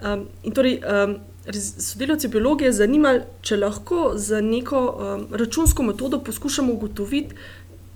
Um, 0.00 0.24
in 0.42 0.56
torej, 0.56 0.78
um, 0.80 1.18
sodelavce 1.52 2.28
biologije 2.28 2.72
zanima, 2.72 3.18
če 3.44 3.58
lahko 3.60 4.12
za 4.16 4.40
neko 4.40 4.80
um, 4.80 5.26
računsko 5.36 5.82
metodo 5.82 6.22
poskušamo 6.24 6.72
ugotoviti, 6.72 7.36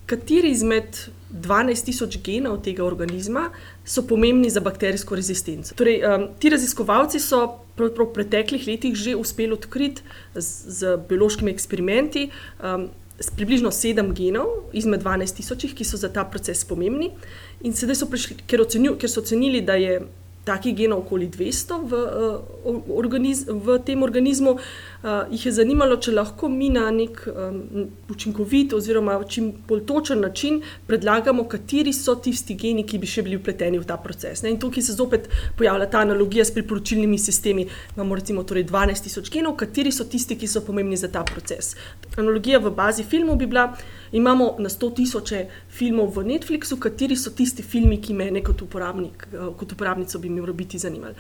kateri 0.07 0.51
izmed 0.51 0.99
12.000 1.35 2.23
genov 2.23 2.61
tega 2.63 2.85
organizma 2.85 3.49
so 3.85 4.05
pomembni 4.07 4.51
za 4.51 4.61
bakterijsko 4.61 5.17
rezistenco. 5.17 5.75
Torej, 5.75 6.03
um, 6.07 6.27
ti 6.39 6.51
raziskovalci 6.51 7.21
so 7.21 7.41
v 7.77 7.91
preteklih 8.15 8.67
letih 8.67 8.95
že 8.95 9.17
uspeli 9.17 9.53
odkriti 9.53 10.03
z, 10.35 10.47
z 10.79 10.97
biološkimi 11.09 11.51
eksperimenti 11.51 12.29
um, 12.63 12.89
približno 13.37 13.71
7 13.71 14.13
genov 14.13 14.47
izmed 14.73 15.03
12.000, 15.03 15.75
ki 15.75 15.85
so 15.85 15.97
za 15.97 16.09
ta 16.09 16.25
proces 16.25 16.65
pomembni. 16.65 17.11
In 17.63 17.75
sedaj 17.75 18.03
so 18.03 18.07
prišli, 18.11 18.43
ker, 18.47 18.63
ocenju, 18.63 18.97
ker 18.99 19.11
so 19.11 19.23
ocenili, 19.23 19.63
da 19.63 19.79
je 19.79 20.01
takih 20.45 20.77
genov 20.77 21.05
okoli 21.05 21.29
200 21.29 21.79
v, 21.89 22.01
uh, 22.65 22.83
organiz, 22.97 23.45
v 23.49 23.79
tem 23.85 24.03
organizmu. 24.03 24.57
Uh, 25.05 25.25
jih 25.33 25.47
je 25.47 25.53
zanimalo, 25.53 25.97
če 26.01 26.15
lahko 26.15 26.49
mi 26.49 26.71
na 26.73 26.87
nek 26.93 27.25
um, 27.29 27.89
učinkovit 28.13 28.73
oziroma 28.77 29.17
čim 29.29 29.51
bolj 29.69 29.85
točen 29.89 30.21
način 30.21 30.61
predlagamo, 30.87 31.45
kateri 31.49 31.93
so 31.93 32.15
tisti 32.17 32.57
geni, 32.61 32.87
ki 32.89 33.01
bi 33.01 33.09
še 33.09 33.25
bili 33.27 33.37
vpleteni 33.41 33.81
v 33.81 33.89
ta 33.89 33.99
proces. 34.01 34.45
Ne? 34.45 34.55
In 34.55 34.61
tukaj 34.61 34.85
se 34.85 34.97
zopet 34.97 35.29
pojavlja 35.59 35.91
ta 35.93 36.05
analogija 36.05 36.45
s 36.45 36.55
priporočilnimi 36.57 37.19
sistemi. 37.19 37.67
Imamo 37.97 38.17
recimo 38.17 38.45
torej 38.45 38.65
12 38.71 39.09
tisoč 39.09 39.33
genov, 39.33 39.57
kateri 39.61 39.93
so 39.93 40.09
tisti, 40.09 40.39
ki 40.41 40.49
so 40.49 40.65
pomembni 40.65 40.97
za 41.01 41.09
ta 41.13 41.25
proces. 41.25 41.75
Analogija 42.17 42.61
v 42.65 42.73
bazi 42.73 43.05
filmov 43.05 43.41
bi 43.41 43.49
bila, 43.51 43.71
imamo 44.13 44.55
na 44.59 44.73
100 44.73 44.93
tisoče 45.01 45.45
filmov 45.69 46.15
v 46.17 46.27
Netflixu, 46.33 46.79
kateri 46.81 47.17
so 47.17 47.33
tisti 47.37 47.63
filmi, 47.63 48.01
ki 48.01 48.17
me 48.17 48.31
kot, 48.45 48.63
uporabnik, 48.63 49.27
kot 49.59 49.73
uporabnico 49.73 50.19
bi 50.19 50.34
morali 50.41 50.57
biti 50.57 50.79
zanimali. 50.79 51.15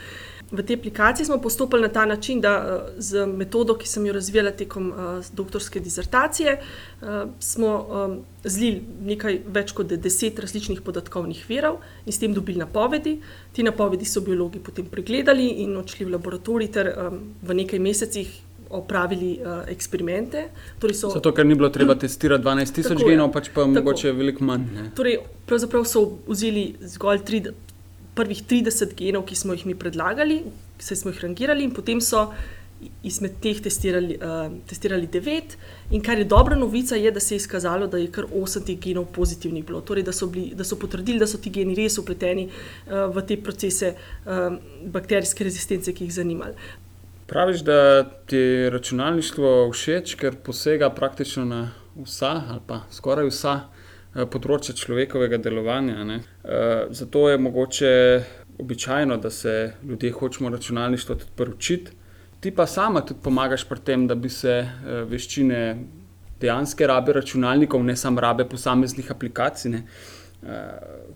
V 0.53 0.63
tej 0.63 0.77
aplikaciji 0.77 1.27
smo 1.27 1.39
postopali 1.41 1.83
na 1.83 1.89
ta 1.89 2.05
način, 2.07 2.41
da 2.41 2.53
eh, 2.57 2.93
z 2.99 3.27
metodo, 3.27 3.75
ki 3.75 3.89
sem 3.89 4.07
jo 4.07 4.13
razvijala 4.13 4.51
tekom 4.51 4.91
uh, 4.91 5.25
doktorske 5.33 5.81
disertacije, 5.81 6.61
uh, 7.01 7.09
smo 7.41 7.87
um, 7.89 8.19
zlili 8.45 8.83
nekaj 9.05 9.41
več 9.47 9.73
kot 9.73 9.87
deset 9.87 10.39
različnih 10.39 10.83
podatkovnih 10.83 11.45
virov 11.49 11.81
in 12.07 12.13
s 12.13 12.19
tem 12.19 12.35
dobili 12.35 12.59
napovedi. 12.59 13.19
Ti 13.53 13.63
napovedi 13.63 14.05
so 14.05 14.21
biologi 14.21 14.61
potem 14.61 14.87
pregledali 14.87 15.49
in 15.65 15.77
odšli 15.77 16.07
v 16.07 16.15
laboratorij 16.15 16.73
ter 16.73 16.93
um, 16.93 17.23
v 17.43 17.63
nekaj 17.63 17.79
mesecih. 17.79 18.41
Opravili 18.75 19.37
uh, 19.39 19.61
eksperimente. 19.71 20.49
Torej 20.83 20.97
so, 20.99 21.11
Zato, 21.13 21.31
ker 21.37 21.47
ni 21.47 21.55
bilo 21.55 21.69
treba 21.71 21.95
testirati 21.95 22.43
12.000 22.43 23.05
genov, 23.07 23.29
pač 23.31 23.53
pa 23.53 23.63
tako, 23.63 23.71
mogoče 23.71 24.11
veliko 24.17 24.43
manj. 24.49 24.65
Torej, 24.99 25.21
pravzaprav 25.47 25.85
so 25.87 26.03
vzeli 26.27 26.65
zgolj 26.83 27.23
30 27.29 27.64
prvih 28.15 28.43
30 28.51 28.95
genov, 28.99 29.27
ki 29.27 29.37
smo 29.37 29.55
jih 29.55 29.67
mi 29.67 29.75
predlagali, 29.79 30.43
ki 30.79 30.97
smo 30.97 31.13
jih 31.13 31.25
rangirali, 31.25 31.65
in 31.65 31.75
potem 31.75 32.01
so 32.01 32.29
izmed 33.03 33.39
teh 33.41 33.61
testirali, 33.65 34.17
uh, 34.21 34.53
testirali 34.69 35.09
9. 35.09 35.57
In 35.97 36.03
kar 36.05 36.19
je 36.19 36.27
dobra 36.29 36.57
novica, 36.57 36.97
je, 36.97 37.11
da 37.11 37.21
se 37.21 37.35
je 37.35 37.43
izkazalo, 37.43 37.87
da 37.87 37.99
je 37.99 38.11
kar 38.13 38.27
8 38.29 38.67
teh 38.67 38.79
genov 38.81 39.07
pozitivnih 39.15 39.65
bilo, 39.65 39.81
torej 39.81 40.05
da 40.05 40.13
so, 40.13 40.27
bili, 40.27 40.55
da 40.55 40.65
so 40.65 40.77
potrdili, 40.79 41.19
da 41.19 41.27
so 41.27 41.39
ti 41.39 41.51
geni 41.51 41.77
res 41.79 41.99
upleteni 41.99 42.49
uh, 42.49 43.07
v 43.15 43.25
te 43.27 43.39
procese 43.41 43.95
uh, 43.95 44.59
bakterijske 44.93 45.45
rezistence, 45.45 45.95
ki 45.95 46.09
jih 46.09 46.19
zanimali. 46.21 46.55
Praviš, 47.27 47.65
da 47.65 48.05
ti 48.29 48.37
je 48.37 48.71
računalništvo 48.71 49.71
všeč, 49.73 50.19
ker 50.21 50.37
posega 50.45 50.91
praktično 50.93 51.45
na 51.49 51.63
vsa 51.95 52.43
ali 52.51 52.61
pa 52.67 52.81
skoraj 52.91 53.31
vsa 53.31 53.61
Eh, 54.15 54.27
področja 54.31 54.77
človekovega 54.79 55.41
delovanja. 55.43 56.05
Ne. 56.07 56.21
Eh, 56.45 56.87
zato 56.95 57.27
je 57.29 57.39
mogoče 57.39 57.91
običajno, 58.63 59.17
da 59.19 59.31
se 59.31 59.75
ljudje 59.83 60.13
hočemo 60.15 60.51
računalništvo 60.55 61.15
tudi 61.15 61.35
poročiti. 61.37 61.91
Ti 62.41 62.51
pa 62.55 62.67
sama 62.67 63.01
tudi 63.01 63.21
pomagaš 63.25 63.65
pri 63.67 63.81
tem, 63.85 64.07
da 64.07 64.15
bi 64.15 64.31
se 64.31 64.53
eh, 64.63 65.01
veščine 65.11 65.61
dejanske 66.41 66.87
rabe 66.87 67.13
računalnikov, 67.13 67.83
ne 67.83 67.97
samo 67.97 68.21
rabe 68.21 68.45
posameznih 68.45 69.11
aplikacij, 69.11 69.71
ne, 69.71 69.83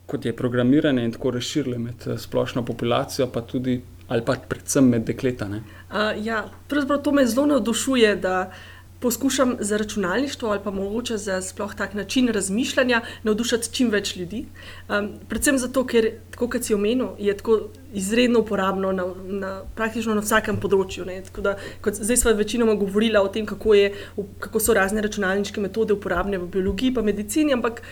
kot 0.08 0.24
je 0.24 0.32
programiranje 0.32 1.02
in 1.04 1.10
tako 1.12 1.34
razširile 1.34 1.76
med 1.78 2.06
splošno 2.16 2.62
populacijo, 2.64 3.26
pa 3.28 3.42
tudi 3.44 3.74
ali 4.08 4.24
pa 4.24 4.38
predvsem 4.48 4.86
med 4.88 5.04
dekletami. 5.04 5.58
Uh, 5.90 6.14
ja, 6.24 6.46
pravzaprav 6.68 7.02
to 7.04 7.12
me 7.12 7.26
zelo 7.26 7.44
navdušuje, 7.50 8.14
da 8.24 8.38
uh, 8.46 8.77
poskušam 9.00 9.56
za 9.60 9.76
računalništvo 9.76 10.50
ali 10.50 10.60
pa 10.64 10.70
mogoče 10.70 11.16
za 11.16 11.42
sploh 11.42 11.74
tak 11.74 11.94
način 11.94 12.28
razmišljanja 12.28 13.00
navdušiti 13.22 13.72
čim 13.72 13.90
več 13.90 14.16
ljudi. 14.16 14.44
Um, 14.88 15.10
predvsem 15.28 15.58
zato, 15.58 15.84
ker, 15.86 16.10
tako 16.30 16.48
kot 16.48 16.64
si 16.64 16.74
omenil, 16.74 17.14
je 17.18 17.36
tako 17.36 17.60
izredno 17.94 18.40
uporabno 18.40 18.92
na, 18.92 19.06
na 19.24 19.52
praktično 19.74 20.14
na 20.14 20.24
vsakem 20.24 20.60
področju. 20.60 21.06
Da, 21.42 21.56
zdaj 21.84 22.16
smo 22.16 22.32
večinoma 22.32 22.74
govorili 22.74 23.18
o 23.18 23.28
tem, 23.28 23.46
kako, 23.46 23.74
je, 23.74 23.92
kako 24.38 24.60
so 24.60 24.74
razne 24.74 25.02
računalniške 25.02 25.60
metode 25.60 25.94
uporabne 25.94 26.38
v 26.38 26.48
biologiji 26.58 26.94
in 26.96 27.04
medicini, 27.04 27.52
ampak 27.52 27.82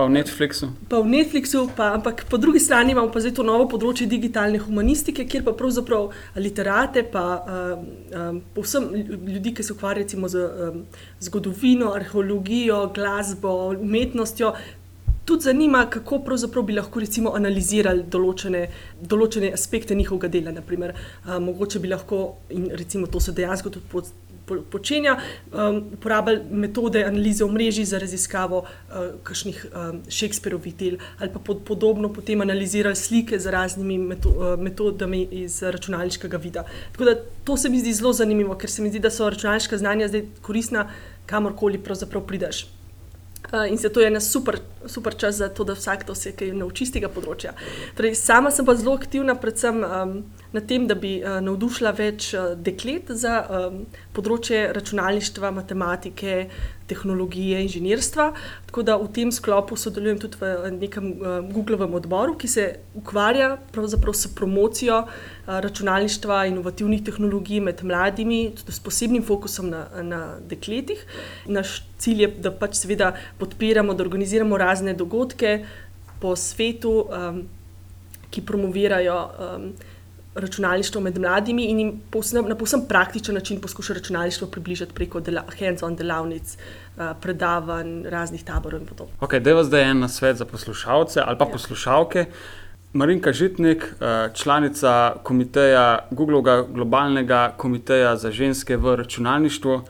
Pa 0.00 0.08
v 0.08 0.16
Netflixu. 0.16 0.72
Pa 0.88 0.96
v 1.04 1.12
Netflixu, 1.12 1.68
pa, 1.76 1.92
ampak 1.92 2.24
po 2.24 2.40
drugi 2.40 2.56
strani 2.56 2.96
imamo 2.96 3.12
pa 3.12 3.20
zdaj 3.20 3.34
to 3.36 3.44
novo 3.44 3.66
področje 3.68 4.06
digitalne 4.08 4.56
humanistike, 4.56 5.26
kjer 5.28 5.44
pa 5.44 5.52
pravzaprav 5.52 6.06
literate, 6.40 7.02
pa 7.04 7.24
um, 7.36 7.82
um, 8.08 8.38
povsem 8.56 8.86
ljudi, 8.96 9.52
ki 9.52 9.66
se 9.66 9.74
ukvarjajo 9.76 10.30
z 10.32 10.40
um, 10.40 10.78
zgodovino, 11.20 11.92
arheologijo, 11.92 12.86
glasbo, 12.96 13.52
umetnostjo. 13.76 14.54
Tudi 15.28 15.50
zanima, 15.50 15.84
kako 15.92 16.22
bi 16.64 16.80
lahko 16.80 17.04
recimo, 17.04 17.36
analizirali 17.36 18.08
določene, 18.08 18.64
določene 19.04 19.52
aspekte 19.52 19.92
njihovega 19.94 20.32
dela. 20.32 20.56
Naprimer, 20.56 20.96
uh, 20.96 21.36
mogoče 21.44 21.76
bi 21.78 21.92
lahko, 21.92 22.40
in 22.56 22.70
recimo 22.72 23.04
to 23.04 23.20
se 23.20 23.36
dejansko 23.36 23.68
tudi 23.68 23.84
počenja, 24.70 25.16
um, 25.52 25.82
uporabljali 25.92 26.40
metode 26.50 27.04
analize 27.04 27.44
omrežij 27.44 27.84
za 27.84 27.98
raziskavo 27.98 28.58
uh, 28.58 28.96
kakšnih 29.22 29.66
um, 29.70 30.00
Shakespeareovih 30.08 30.76
del, 30.76 30.96
ali 31.18 31.30
pa 31.32 31.38
pod, 31.38 31.62
podobno 31.64 32.12
potem 32.12 32.40
analizirali 32.40 32.96
slike 32.96 33.38
z 33.38 33.46
raznimi 33.46 33.98
meto, 33.98 34.28
uh, 34.28 34.58
metodami 34.60 35.22
iz 35.30 35.62
računalniškega 35.62 36.36
vida. 36.36 36.64
Tako 36.92 37.04
da 37.04 37.16
to 37.44 37.56
se 37.56 37.68
mi 37.68 37.80
zdi 37.80 37.94
zelo 37.94 38.12
zanimivo, 38.12 38.54
ker 38.54 38.70
se 38.70 38.82
mi 38.82 38.88
zdi, 38.88 38.98
da 38.98 39.10
so 39.10 39.30
računalniška 39.30 39.78
znanja 39.78 40.08
zdaj 40.08 40.26
koristna, 40.42 40.88
kamorkoli 41.26 41.78
pravzaprav 41.78 42.26
prideš. 42.26 42.66
Uh, 43.52 43.70
in 43.70 43.76
zato 43.76 44.00
je 44.00 44.06
ena 44.06 44.20
super, 44.20 44.58
super 44.86 45.14
čas 45.14 45.36
za 45.36 45.48
to, 45.48 45.64
da 45.64 45.74
vsak 45.74 46.04
to 46.04 46.14
se 46.14 46.32
kaj 46.32 46.52
nauči 46.56 46.86
z 46.86 46.96
tega 46.98 47.10
področja. 47.12 47.52
Torej, 47.98 48.14
sama 48.18 48.50
sem 48.54 48.66
pa 48.66 48.74
zelo 48.78 48.94
aktivna, 48.96 49.34
predvsem 49.38 49.82
um, 49.84 50.14
na 50.54 50.60
tem, 50.60 50.86
da 50.86 50.94
bi 50.98 51.18
uh, 51.20 51.40
navdušila 51.44 51.92
več 51.96 52.32
uh, 52.34 52.52
deklet 52.56 53.12
za 53.12 53.40
um, 53.44 53.82
področje 54.16 54.70
računalništva, 54.76 55.52
matematike, 55.54 56.46
tehnologije, 56.90 57.60
inženirstva. 57.66 58.30
Tako 58.70 58.82
da 58.86 58.96
v 58.98 59.10
tem 59.14 59.30
sklopu 59.34 59.78
sodelujem 59.78 60.18
tudi 60.24 60.40
v 60.40 60.72
nekem 60.78 61.12
uh, 61.18 61.38
Googlovem 61.52 61.94
odboru, 61.94 62.34
ki 62.38 62.48
se 62.50 62.64
ukvarja 62.98 63.58
s 63.70 64.26
promocijo 64.34 65.04
uh, 65.04 65.60
računalništva, 65.60 66.46
inovativnih 66.46 67.04
tehnologij 67.04 67.60
med 67.60 67.84
mladimi, 67.84 68.50
tudi 68.56 68.72
s 68.72 68.80
posebnim 68.80 69.22
fokusom 69.22 69.70
na, 69.70 69.86
na 70.02 70.20
dekletih. 70.40 71.04
Naš 71.46 71.82
cilj 72.00 72.22
je, 72.22 72.28
da 72.46 72.50
pač 72.54 72.78
seveda 72.80 73.12
podpiramo, 73.38 73.94
da 73.94 74.04
organiziramo 74.04 74.56
razne 74.56 74.69
dogodke 74.96 75.64
po 76.20 76.36
svetu, 76.36 77.06
um, 77.08 77.42
ki 78.30 78.42
promovirajo. 78.42 79.22
Um, 79.38 79.72
računalništvo 80.34 81.00
med 81.00 81.18
mladimi 81.18 81.64
in 81.64 81.78
jim 81.78 82.02
posebno, 82.10 82.48
na 82.48 82.54
posebno 82.54 82.86
praktičen 82.88 83.34
način 83.34 83.60
poskuša 83.60 83.94
računalništvo 83.94 84.46
približati 84.48 84.94
preko 84.94 85.20
dela, 85.20 85.42
hands-on 85.58 85.96
delavnic, 85.96 86.54
uh, 86.54 87.02
predavanj, 87.20 88.04
raznih 88.06 88.44
taborov 88.44 88.80
in 88.80 88.86
podobno. 88.86 89.14
Okay, 89.20 89.42
Deva 89.42 89.64
zdaj 89.64 89.90
en 89.90 90.08
svet 90.08 90.36
za 90.36 90.44
poslušalce 90.44 91.20
ali 91.26 91.38
pa 91.38 91.44
ja. 91.44 91.50
poslušalke. 91.52 92.26
Marinka 92.92 93.32
Žitnik, 93.32 93.94
članica 94.34 95.14
komiteja 95.22 95.98
Google, 96.10 96.64
globalnega 96.68 97.54
komiteja 97.56 98.16
za 98.16 98.30
ženske 98.30 98.76
v 98.76 98.96
računalništvu. 98.96 99.80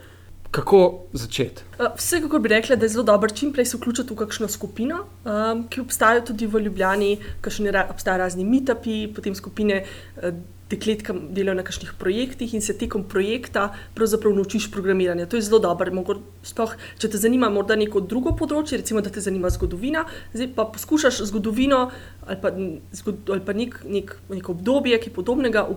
Kako 0.51 1.07
začeti? 1.13 1.63
Vse, 1.95 2.21
kako 2.21 2.39
bi 2.39 2.49
rekla, 2.51 2.75
da 2.75 2.85
je 2.85 2.89
zelo 2.89 3.03
dobro 3.07 3.29
čim 3.29 3.53
prej 3.53 3.65
se 3.65 3.77
vključiti 3.77 4.13
v 4.13 4.17
kakšno 4.19 4.47
skupino, 4.51 5.05
um, 5.23 5.67
ki 5.71 5.81
obstaja 5.81 6.25
tudi 6.27 6.47
v 6.47 6.59
Ljubljani, 6.65 7.17
kakšne 7.41 7.71
ra 7.71 7.85
obstajajo 7.89 8.19
razni 8.19 8.43
meetupi, 8.43 9.05
potem 9.15 9.35
skupine 9.35 9.83
uh, 9.83 10.35
deklet, 10.71 11.05
ki 11.07 11.15
delajo 11.35 11.55
na 11.59 11.63
kakšnih 11.67 11.93
projektih 11.99 12.53
in 12.55 12.63
se 12.63 12.75
tekom 12.77 13.05
projekta 13.07 13.69
pravzaprav 13.95 14.35
naučiš 14.35 14.67
programiranje. 14.71 15.29
To 15.31 15.39
je 15.39 15.47
zelo 15.47 15.59
dobro. 15.63 16.19
Sploh, 16.43 16.75
če 16.99 17.11
te 17.11 17.21
zanima 17.21 17.49
morda 17.49 17.79
neko 17.79 18.03
drugo 18.03 18.35
področje, 18.35 18.81
recimo, 18.83 19.01
da 19.01 19.11
te 19.11 19.23
zanima 19.23 19.51
zgodovina, 19.51 20.03
zdaj 20.35 20.51
pa 20.55 20.67
poskušaš 20.75 21.23
zgodovino 21.31 21.89
ali 22.27 22.37
pa, 22.43 22.51
zgod 22.99 23.31
ali 23.31 23.43
pa 23.45 23.55
nek, 23.55 23.81
nek, 23.87 24.15
neko 24.29 24.55
obdobje, 24.57 24.99
ki 24.99 25.11
je 25.11 25.15
podobnega. 25.15 25.67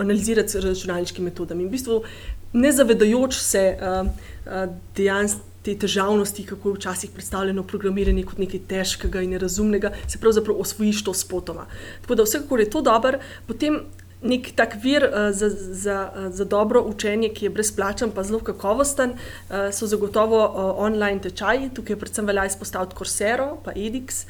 Analizirati 0.00 0.48
z 0.48 0.62
računalniškimi 0.64 1.28
metodami. 1.28 1.62
In 1.62 1.68
v 1.68 1.76
bistvu 1.76 1.98
ne 2.52 2.72
zavedajoč 2.72 3.38
se 3.38 3.64
uh, 3.78 4.06
uh, 4.06 4.76
dejansko 4.96 5.52
te 5.62 5.74
težavnosti, 5.78 6.44
kako 6.46 6.68
je 6.68 6.74
včasih 6.74 7.10
predstavljeno 7.14 7.62
programiranje 7.62 8.24
kot 8.26 8.38
nekaj 8.42 8.64
težkega 8.68 9.22
in 9.22 9.34
nerazumnega, 9.36 9.92
se 10.10 10.18
pravzaprav 10.18 10.58
osvojiš 10.60 11.04
to 11.06 11.14
spotoma. 11.14 11.66
Tako 12.02 12.18
da 12.18 12.26
vsekakor 12.26 12.60
je 12.60 12.70
to 12.70 12.82
dobro, 12.82 13.20
potem 13.46 13.78
nek 14.22 14.52
tak 14.58 14.76
vir 14.82 15.06
uh, 15.06 15.30
za, 15.34 15.50
za, 15.50 15.98
uh, 16.10 16.30
za 16.34 16.44
dobro 16.44 16.82
učenje, 16.86 17.30
ki 17.34 17.46
je 17.46 17.50
brezplačen, 17.54 18.10
pa 18.14 18.22
zelo 18.26 18.40
kakovosten, 18.42 19.14
uh, 19.14 19.70
so 19.74 19.86
zagotovo 19.86 20.42
uh, 20.46 20.72
online 20.86 21.22
tečaji, 21.22 21.70
tukaj 21.74 21.98
predvsem 21.98 22.26
velja 22.26 22.46
izpostaviti 22.50 22.98
Coursero, 22.98 23.56
pa 23.64 23.74
Edix. 23.74 24.24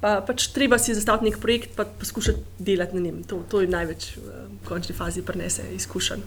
Pa 0.00 0.22
pač 0.24 0.46
treba 0.54 0.78
si 0.80 0.94
zastaviti 0.96 1.28
nek 1.28 1.42
projekt, 1.42 1.74
pa 1.76 1.84
poskušati 1.84 2.40
delati 2.58 2.96
na 2.96 3.02
njem. 3.04 3.20
To, 3.28 3.42
to 3.50 3.60
je 3.60 3.68
največ 3.68 4.14
v 4.16 4.46
končni 4.64 4.96
fazi, 4.96 5.22
prenese 5.22 5.66
izkušenj. 5.76 6.24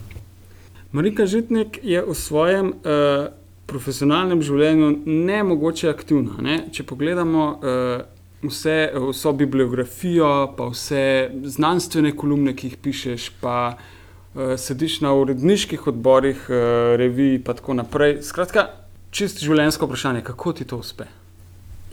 Marika 0.93 1.25
Žitnik 1.25 1.79
je 1.83 2.01
v 2.05 2.13
svojem 2.13 2.67
uh, 2.69 3.25
profesionalnem 3.65 4.43
življenju 4.45 4.89
ne 5.09 5.39
mogoče 5.41 5.87
aktivna. 5.89 6.37
Ne? 6.37 6.57
Če 6.69 6.83
pogledamo 6.85 7.45
uh, 7.49 8.03
vse, 8.45 8.75
vso 9.09 9.31
bibliografijo, 9.33 10.27
pa 10.53 10.67
vse 10.69 11.31
znanstvene 11.49 12.11
kolumne, 12.13 12.53
ki 12.53 12.69
jih 12.69 12.75
pišeš, 12.85 13.25
pa 13.41 13.55
uh, 13.73 14.53
sediš 14.61 14.99
na 15.01 15.15
uredniških 15.17 15.87
odborih, 15.89 16.43
uh, 16.51 16.93
revij 17.01 17.39
in 17.39 17.47
tako 17.47 17.73
naprej. 17.79 18.19
Skratka, 18.27 18.67
čist 19.09 19.41
življenjsko 19.41 19.89
vprašanje, 19.89 20.21
kako 20.27 20.53
ti 20.59 20.67
to 20.69 20.77
uspe? 20.83 21.07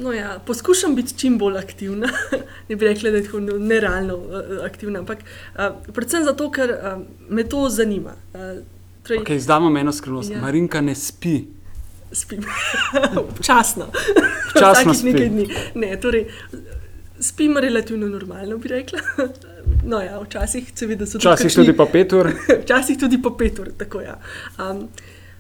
No 0.00 0.12
ja, 0.12 0.34
poskušam 0.44 0.92
biti 0.98 1.16
čim 1.16 1.38
bolj 1.40 1.56
aktivna. 1.62 2.10
ne 2.68 2.76
bi 2.76 2.84
rekla, 2.84 3.14
da 3.14 3.22
je 3.22 3.24
tako 3.30 3.40
nerealno 3.48 4.18
uh, 4.20 4.52
aktivna, 4.68 5.00
ampak 5.00 5.24
uh, 5.24 5.80
predvsem 5.88 6.28
zato, 6.28 6.50
ker 6.52 6.74
uh, 6.76 7.00
me 7.32 7.46
to 7.48 7.64
zanima. 7.72 8.18
Uh, 8.36 8.60
torej, 9.10 9.22
okay, 9.22 9.56
imamo 9.58 9.78
eno 9.78 9.92
skrivnost. 9.92 10.30
Ja. 10.30 10.40
Marinka 10.40 10.80
ne 10.80 10.94
spi. 10.94 11.44
Spim. 12.12 12.44
Občasno. 13.30 13.86
Včasih 14.54 15.04
nekaj 15.04 15.28
dni. 15.28 15.46
Ne, 15.74 15.94
torej, 16.00 16.26
spim 17.20 17.58
relativno 17.58 18.08
normalno, 18.08 18.58
bi 18.58 18.68
rekla. 18.68 18.98
No, 19.84 20.00
ja, 20.02 20.18
včasih 20.20 20.72
seveda 20.74 21.06
so 21.06 21.18
tudi. 21.18 21.28
Včasih 21.28 21.54
tudi 21.54 21.76
po 21.76 21.86
pet 21.86 22.12
ur. 22.12 22.30
včasih 22.64 22.98
tudi 22.98 23.22
po 23.22 23.34
pet 23.38 23.58
ur, 23.58 23.70
tako 23.78 24.02
ja. 24.02 24.18
Um, 24.58 24.88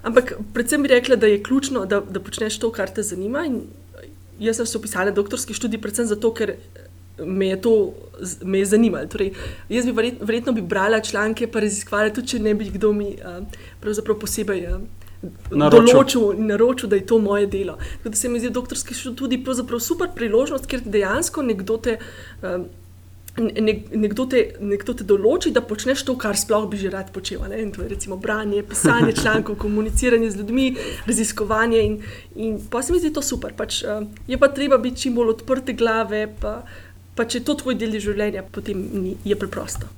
ampak 0.02 0.34
predvsem 0.54 0.82
bi 0.82 0.92
rekla, 0.94 1.16
da 1.16 1.26
je 1.26 1.42
ključno, 1.42 1.84
da, 1.86 2.00
da 2.00 2.20
počneš 2.20 2.58
to, 2.58 2.72
kar 2.72 2.90
te 2.90 3.02
zanima. 3.02 3.46
Jaz 4.40 4.56
sem 4.56 4.66
se 4.66 4.78
opisala 4.78 5.10
doktorski 5.10 5.54
študij 5.54 5.80
predvsem 5.82 6.06
zato, 6.06 6.32
ker 6.34 6.54
me 7.26 7.48
je 7.48 7.60
to 7.60 7.74
me 8.44 8.58
je 8.58 8.66
zanimalo. 8.66 9.06
Torej, 9.06 9.32
jaz 9.68 9.86
bi 9.86 9.92
verjetno, 9.92 10.26
verjetno 10.26 10.52
bi 10.52 10.62
brala 10.62 11.00
članke, 11.00 11.46
pa 11.46 11.60
raziskovala, 11.60 12.14
tudi 12.14 12.34
če 12.34 12.38
ne 12.38 12.54
bi 12.54 12.70
kdo 12.70 12.92
mi 12.92 13.14
uh, 13.16 14.16
posebej. 14.20 14.66
Uh, 14.68 14.80
Določil 15.52 16.38
in 16.40 16.46
naročil, 16.48 16.88
da 16.88 16.96
je 16.96 17.04
to 17.04 17.18
moje 17.20 17.46
delo. 17.52 17.74
Tako 18.00 18.12
da 18.14 18.16
se 18.16 18.28
mi 18.28 18.40
zdi 18.40 18.50
doktorski 18.50 18.94
študij 18.96 19.44
super 19.80 20.08
priložnost, 20.16 20.66
ker 20.66 20.80
dejansko 20.80 21.42
nekdo 21.42 21.76
te 21.76 21.98
uh, 22.40 22.64
nekdo 23.38 24.26
te, 24.26 24.40
nekdo 24.60 24.94
te 24.96 25.04
določi, 25.06 25.52
da 25.54 25.62
počneš 25.62 26.02
to, 26.08 26.16
kar 26.18 26.36
sploh 26.36 26.66
bi 26.70 26.80
že 26.80 26.90
rad 26.90 27.12
počel. 27.14 27.44
Ne? 27.48 27.62
To 27.72 27.82
je 27.84 27.88
recimo 27.88 28.16
branje, 28.16 28.62
pisanje 28.66 29.12
člankov, 29.12 29.56
komuniciranje 29.64 30.30
z 30.30 30.40
ljudmi, 30.40 30.66
raziskovanje. 31.06 31.82
In, 31.82 31.98
in 32.34 32.58
pa 32.70 32.82
se 32.82 32.92
mi 32.92 33.00
zdi 33.00 33.12
to 33.12 33.22
super. 33.22 33.54
Pač, 33.56 33.82
uh, 33.84 34.02
je 34.26 34.38
pa 34.38 34.48
treba 34.48 34.78
biti 34.78 35.06
čim 35.06 35.14
bolj 35.14 35.36
odprte 35.36 35.72
glave. 35.72 36.26
Pa, 36.40 36.62
pa 37.20 37.28
če 37.28 37.42
je 37.42 37.44
to 37.50 37.58
tvoj 37.60 37.76
del 37.76 37.98
življenja, 38.00 38.46
potem 38.48 38.80
ni, 38.80 39.16
je 39.28 39.36
preprosto. 39.36 39.90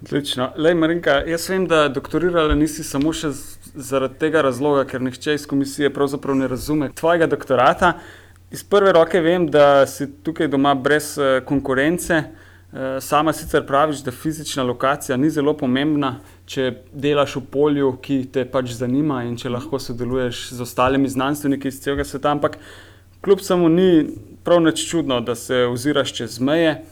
Odlično. 0.00 0.52
Lej, 0.56 0.76
Marinka, 0.78 1.18
jaz 1.28 1.48
vem, 1.50 1.66
da 1.68 1.88
doktorirala 1.92 2.54
nisi 2.56 2.84
samo 2.86 3.12
zaradi 3.12 4.16
tega 4.22 4.44
razloga, 4.46 4.86
ker 4.88 5.02
nihče 5.04 5.34
iz 5.34 5.44
komisije 5.50 5.90
pravzaprav 5.92 6.38
ne 6.38 6.48
razume 6.48 6.88
tvojega 6.96 7.26
doktorata. 7.28 7.92
Iz 8.54 8.62
prve 8.64 8.94
roke 8.96 9.20
vem, 9.20 9.48
da 9.52 9.84
si 9.90 10.06
tukaj 10.24 10.48
doma 10.48 10.72
brez 10.78 11.16
uh, 11.18 11.42
konkurence. 11.44 12.22
Uh, 12.68 12.96
sama 13.04 13.34
sicer 13.36 13.66
praviš, 13.66 14.00
da 14.06 14.14
fizična 14.14 14.62
lokacija 14.64 15.16
ni 15.18 15.28
zelo 15.34 15.52
pomembna, 15.58 16.14
če 16.48 16.70
delaš 16.92 17.36
v 17.40 17.44
polju, 17.52 17.92
ki 18.00 18.22
te 18.32 18.46
pač 18.48 18.72
zanima 18.78 19.24
in 19.26 19.36
če 19.36 19.52
lahko 19.52 19.82
sodeluješ 19.82 20.46
z 20.54 20.64
ostalimi 20.64 21.10
znanstveniki 21.10 21.68
iz 21.68 21.82
celega 21.84 22.06
sveta. 22.06 22.32
Ampak 22.38 22.56
kljub 23.24 23.42
samo 23.42 23.68
ni 23.68 24.06
prav 24.44 24.60
nič 24.60 24.84
čudno, 24.90 25.20
da 25.20 25.34
se 25.34 25.66
oziraš 25.66 26.12
čez 26.12 26.40
meje. 26.40 26.84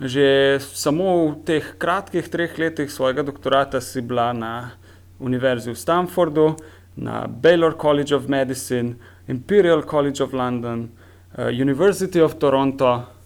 Že 0.00 0.58
samo 0.62 1.34
v 1.34 1.42
teh 1.42 1.74
kratkih 1.78 2.28
treh 2.30 2.54
letih 2.58 2.86
svojega 2.86 3.22
doktorata 3.26 3.80
si 3.80 3.98
bila 4.00 4.30
na 4.32 4.70
Univerzi 5.18 5.74
v 5.74 5.78
Stanfordu, 5.78 6.54
na 6.96 7.26
Baylor 7.26 7.74
College 7.74 8.14
of 8.14 8.28
Medicine, 8.28 8.94
Imperial 9.26 9.82
College 9.82 10.22
of 10.22 10.32
London, 10.32 10.88
uh, 11.34 11.50
University 11.50 12.22
of 12.22 12.38
Toronto. 12.38 13.17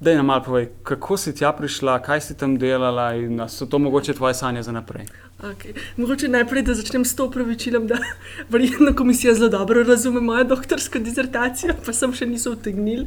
Da 0.00 0.14
nam 0.14 0.26
malo 0.26 0.42
povej, 0.44 0.68
kako 0.82 1.16
si 1.16 1.34
tja 1.34 1.52
prišla, 1.52 2.00
kaj 2.02 2.20
si 2.20 2.34
tam 2.36 2.58
delala 2.58 3.14
in 3.14 3.40
so 3.48 3.66
to 3.66 3.78
mogoče 3.78 4.14
tvoje 4.14 4.34
sanje 4.34 4.62
za 4.62 4.72
naprej. 4.72 5.06
Okay. 5.42 5.74
Mogoče 5.96 6.28
najprej, 6.28 6.62
da 6.62 6.74
začnem 6.74 7.04
s 7.04 7.16
to 7.16 7.26
upravičilom, 7.26 7.86
da 7.86 7.98
verjetno 8.52 8.94
komisija 8.96 9.34
zelo 9.34 9.48
dobro 9.48 9.82
razume 9.82 10.20
mojo 10.20 10.44
doktorsko 10.44 10.98
disertacijo, 10.98 11.74
pa 11.86 11.92
sem 11.92 12.12
še 12.12 12.26
niso 12.26 12.52
vtegnili. 12.54 13.06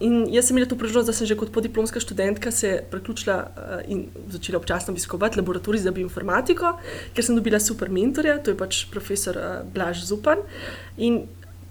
In 0.00 0.26
jaz 0.28 0.50
sem 0.50 0.56
imela 0.56 0.68
to 0.68 0.76
priložnost, 0.76 1.08
da 1.08 1.14
sem 1.16 1.26
že 1.26 1.38
kot 1.40 1.52
podiplomska 1.52 2.00
študentka 2.00 2.50
se 2.52 2.82
priključila 2.90 3.36
uh, 3.36 3.78
in 3.88 4.06
začela 4.28 4.58
občasno 4.58 4.92
obiskovati 4.92 5.40
laboratorij 5.40 5.86
za 5.86 5.90
bioinformatiko, 5.90 6.74
ker 7.16 7.24
sem 7.24 7.36
dobila 7.36 7.60
super 7.60 7.88
mentorja, 7.88 8.36
to 8.44 8.52
je 8.52 8.58
pač 8.60 8.84
profesor 8.92 9.40
uh, 9.40 9.62
Blaž 9.72 10.04
Zupan. 10.04 10.44
In 10.98 11.24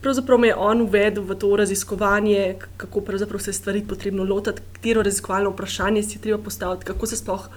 pravzaprav 0.06 0.40
me 0.40 0.48
je 0.52 0.56
on 0.56 0.82
uvedel 0.82 1.24
v 1.26 1.36
to 1.42 1.56
raziskovanje, 1.58 2.56
kako 2.78 3.02
se 3.42 3.54
stvari 3.54 3.82
potrebno 3.90 4.24
lotiti, 4.24 4.62
katero 4.74 5.02
raziskovalno 5.02 5.50
vprašanje 5.50 6.04
si 6.04 6.22
treba 6.22 6.38
postaviti, 6.44 6.86
kako 6.86 7.10
se 7.10 7.18
sploh 7.18 7.48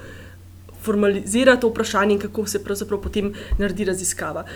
formalizira 0.82 1.56
to 1.60 1.68
vprašanje 1.68 2.14
in 2.14 2.20
kako 2.22 2.46
se 2.46 2.62
potem 3.02 3.34
naredi 3.58 3.84
raziskava. 3.84 4.46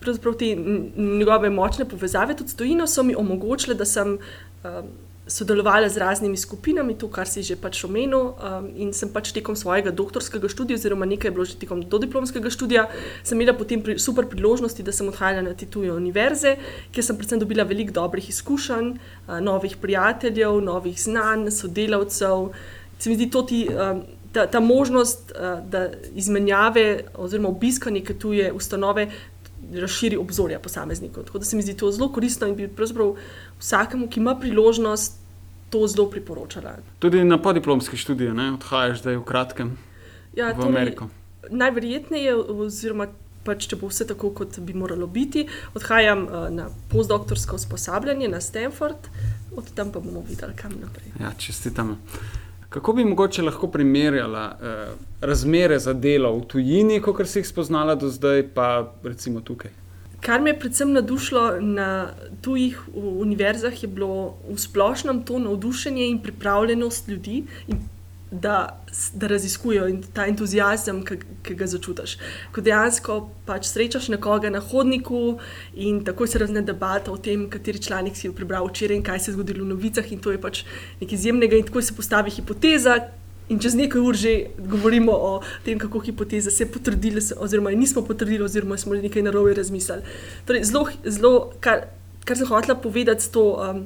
Pravzaprav 0.00 0.34
te 0.34 0.50
njegove 0.96 1.50
močne 1.50 1.88
povezave 1.88 2.36
tudi 2.36 2.50
s 2.50 2.56
tojino 2.56 2.86
so 2.86 3.02
mi 3.02 3.16
omogočile, 3.16 3.74
da 3.74 3.84
sem. 3.84 4.18
Um, 4.64 4.92
sodelovala 5.32 5.88
z 5.88 5.96
raznimi 5.96 6.36
skupinami, 6.36 6.94
to, 6.94 7.08
kar 7.08 7.28
si 7.28 7.42
že 7.42 7.56
pač 7.56 7.80
omenil. 7.88 8.36
Um, 8.36 8.68
in 8.76 8.92
sem 8.92 9.08
pač 9.08 9.32
tekom 9.32 9.56
svojega 9.56 9.90
doktorskega 9.90 10.50
študija, 10.52 10.76
oziroma 10.76 11.08
nekaj 11.08 11.30
je 11.30 11.34
bilo 11.34 11.46
že 11.48 11.56
tekom 11.56 11.80
dodiplomskega 11.82 12.52
študija, 12.52 12.86
sem 13.24 13.40
imela 13.40 13.56
potem 13.56 13.80
pri, 13.80 13.96
super 13.96 14.28
priložnosti, 14.28 14.84
da 14.84 14.92
sem 14.92 15.08
odhajala 15.08 15.48
na 15.48 15.56
te 15.56 15.66
tuje 15.66 15.92
univerze, 15.92 16.56
kjer 16.92 17.04
sem 17.04 17.16
predvsem 17.16 17.40
dobila 17.40 17.64
veliko 17.64 17.96
dobrih 17.96 18.28
izkušenj, 18.28 18.92
uh, 18.92 19.38
novih 19.40 19.76
prijateljev, 19.80 20.60
novih 20.60 20.96
znanj, 21.00 21.48
sodelavcev. 21.50 22.52
Se 22.98 23.10
mi 23.10 23.16
zdi 23.16 23.30
to 23.30 23.42
ti. 23.42 23.68
Um, 23.72 24.04
Ta, 24.32 24.46
ta 24.48 24.62
možnost 24.64 25.34
uh, 25.36 25.58
da 25.68 25.90
izmenjave 26.16 27.04
oziroma 27.20 27.50
obiska 27.52 27.90
neke 27.92 28.14
tuje 28.16 28.46
ustanove 28.56 29.10
razširi 29.74 30.16
obzorja 30.16 30.58
posameznikov. 30.58 31.26
Tako 31.28 31.38
da 31.38 31.44
se 31.44 31.56
mi 31.56 31.62
zdi 31.62 31.76
to 31.76 31.90
zelo 31.92 32.08
koristno 32.12 32.48
in 32.48 32.56
bi 32.56 32.68
pravzaprav 32.68 33.14
vsakemu, 33.60 34.08
ki 34.08 34.20
ima 34.20 34.34
priložnost, 34.40 35.18
to 35.72 35.86
zelo 35.88 36.10
priporočala. 36.10 36.76
Tudi 37.00 37.24
na 37.24 37.38
podiplomski 37.42 37.96
študiji, 37.96 38.36
ne 38.36 38.52
odhajaš 38.52 39.00
zdaj 39.00 39.16
v 39.16 39.24
kratkem 39.24 39.72
ja, 40.36 40.52
v 40.52 40.68
Ameriko. 40.68 41.08
Najverjetneje, 41.50 42.36
oziroma 42.36 43.08
pač, 43.46 43.66
če 43.70 43.78
bo 43.80 43.88
vse 43.90 44.06
tako, 44.06 44.30
kot 44.36 44.60
bi 44.62 44.76
moralo 44.76 45.08
biti, 45.10 45.46
odhajam 45.74 46.28
uh, 46.28 46.46
na 46.52 46.68
postdoktorsko 46.92 47.56
usposabljanje 47.58 48.28
na 48.30 48.40
Stanford, 48.40 49.08
od 49.56 49.72
tam 49.74 49.90
pa 49.92 50.00
bomo 50.04 50.22
videli, 50.28 50.54
kam 50.56 50.76
naprej. 50.80 51.16
Ja, 51.20 51.32
čestitam. 51.38 51.96
Kako 52.72 52.92
bi 52.96 53.04
mogoče 53.04 53.42
lahko 53.42 53.68
primerjala 53.68 54.44
eh, 54.56 54.92
razmere 55.20 55.76
za 55.78 55.92
delo 55.92 56.30
v 56.38 56.46
tujini, 56.48 57.02
kot 57.04 57.20
si 57.28 57.42
jih 57.42 57.48
spoznala 57.48 57.98
do 58.00 58.08
zdaj, 58.08 58.46
pa 58.54 58.68
recimo 59.04 59.42
tukaj? 59.44 59.81
Kar 60.22 60.40
me 60.40 60.50
je 60.50 60.58
predvsem 60.58 60.92
navdušilo 60.92 61.60
na 61.60 62.14
tujih 62.42 62.78
univerzah, 62.94 63.82
je 63.82 63.88
bilo 63.88 64.38
v 64.48 64.58
splošnem 64.58 65.24
to 65.26 65.38
navdušenje 65.38 66.06
in 66.06 66.20
pripravljenost 66.22 67.08
ljudi, 67.08 67.42
in 67.68 67.80
da, 68.32 68.82
da 69.14 69.26
raziskujejo 69.26 69.88
in 69.88 70.02
ta 70.14 70.26
entuzijazem, 70.26 71.02
ki, 71.04 71.54
ga 71.54 71.66
začutiš. 71.66 72.16
Ko 72.54 72.64
dejansko 72.64 73.16
pač 73.46 73.68
srečaš 73.68 74.08
nekoga 74.14 74.50
na 74.50 74.60
hodniku 74.60 75.38
in 75.74 76.00
tako 76.04 76.26
se 76.26 76.40
razne 76.40 76.62
debata 76.62 77.12
o 77.12 77.18
tem, 77.18 77.48
kateri 77.50 77.82
članek 77.82 78.16
si 78.16 78.30
prebral 78.32 78.70
včeraj 78.70 78.96
in 78.96 79.02
kaj 79.04 79.20
se 79.20 79.30
je 79.30 79.34
zgodilo 79.36 79.66
v 79.66 79.74
novicah, 79.74 80.12
in 80.12 80.22
to 80.22 80.32
je 80.32 80.40
pač 80.40 80.62
nekaj 81.00 81.18
izjemnega, 81.18 81.58
in 81.60 81.68
tako 81.68 81.82
se 81.82 81.96
postavi 81.96 82.30
hipoteza. 82.30 82.96
In 83.48 83.58
čez 83.58 83.74
nekaj 83.74 84.00
ur 84.00 84.16
že 84.16 84.52
govorimo 84.58 85.12
o 85.12 85.32
tem, 85.64 85.78
kako 85.78 86.00
hipoteze 86.00 86.50
se 86.50 86.66
potrdile, 86.66 87.20
oziroma 87.36 87.70
nismo 87.70 88.02
potrdili, 88.02 88.44
oziroma 88.44 88.78
smo 88.78 88.94
nekaj 88.94 89.22
narobe 89.22 89.54
razmislili. 89.54 90.02
Torej, 90.46 90.64
zelo, 90.64 90.86
zelo, 91.04 91.50
kar, 91.60 91.90
kar 92.24 92.38
sem 92.38 92.46
hotela 92.46 92.78
povedati 92.78 93.22
s 93.22 93.28
to, 93.34 93.44
um, 93.58 93.84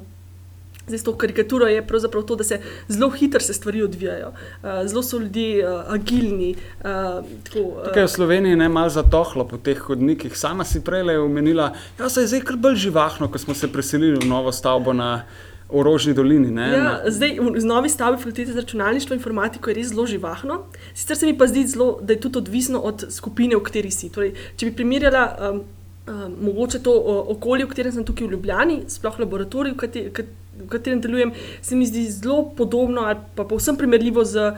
s 0.87 1.03
to 1.03 1.15
karikaturo, 1.17 1.67
je 1.67 1.81
pravzaprav 1.87 2.23
to, 2.23 2.35
da 2.35 2.43
se 2.43 2.61
zelo 2.87 3.09
hitro 3.09 3.39
se 3.39 3.53
stvari 3.53 3.83
odvijajo. 3.83 4.29
Uh, 4.29 4.85
zelo 4.85 5.03
so 5.03 5.19
ljudje 5.19 5.65
uh, 5.65 5.81
agilni. 5.93 6.55
Uh, 6.79 7.25
tako, 7.43 7.59
uh, 7.59 7.83
Tukaj 7.89 8.05
v 8.05 8.13
Sloveniji 8.13 8.59
je 8.59 8.69
malo 8.69 8.89
zatohlo 8.89 9.47
po 9.47 9.57
teh 9.57 9.77
hodnikih. 9.77 10.37
Sama 10.37 10.63
si 10.63 10.79
prej 10.79 11.17
omenila, 11.17 11.73
da 11.97 12.07
ja, 12.07 12.09
se 12.09 12.23
je 12.23 12.27
zdaj 12.27 12.45
kar 12.47 12.55
bolj 12.55 12.75
živahno, 12.87 13.27
ko 13.31 13.37
smo 13.37 13.53
se 13.53 13.67
preselili 13.67 14.19
v 14.21 14.29
novo 14.29 14.51
stavbo 14.51 14.93
na 14.93 15.25
v 15.69 15.83
Rožni 15.83 16.13
dolini. 16.13 16.51
Ja, 16.55 17.01
zdaj, 17.07 17.39
z 17.57 17.65
novi 17.65 17.89
stavbi 17.89 18.17
fakultete 18.17 18.53
za 18.53 18.61
računalništvo 18.61 19.13
in 19.13 19.19
informatiko 19.19 19.69
je 19.69 19.75
res 19.75 19.87
zelo 19.91 20.05
živahno. 20.07 20.61
Sicer 20.93 21.17
se 21.17 21.25
mi 21.25 21.37
pa 21.37 21.47
zdi, 21.47 21.65
zelo, 21.67 21.99
da 22.01 22.13
je 22.13 22.19
tudi 22.19 22.37
odvisno 22.37 22.79
od 22.79 23.05
skupine, 23.09 23.55
v 23.55 23.63
kateri 23.63 23.91
si. 23.91 24.09
Torej, 24.09 24.33
če 24.55 24.69
bi 24.69 24.75
primerjala 24.79 25.25
um, 25.51 25.61
um, 26.07 26.37
mogoče 26.47 26.79
to 26.83 26.93
okolje, 27.35 27.65
v 27.65 27.73
katerem 27.73 27.95
sem 27.97 28.07
tukaj 28.07 28.27
v 28.27 28.37
Ljubljani, 28.37 28.81
sploh 28.87 29.19
laboratorij, 29.19 29.75
v, 29.75 29.77
kateri, 29.83 30.27
v 30.63 30.71
katerem 30.71 31.01
delujem, 31.03 31.35
se 31.61 31.75
mi 31.75 31.87
zdi 31.87 32.07
zelo 32.11 32.45
podobno 32.55 33.03
ali 33.03 33.19
pa 33.35 33.43
povsem 33.43 33.77
primerljivo 33.77 34.25
z. 34.25 34.51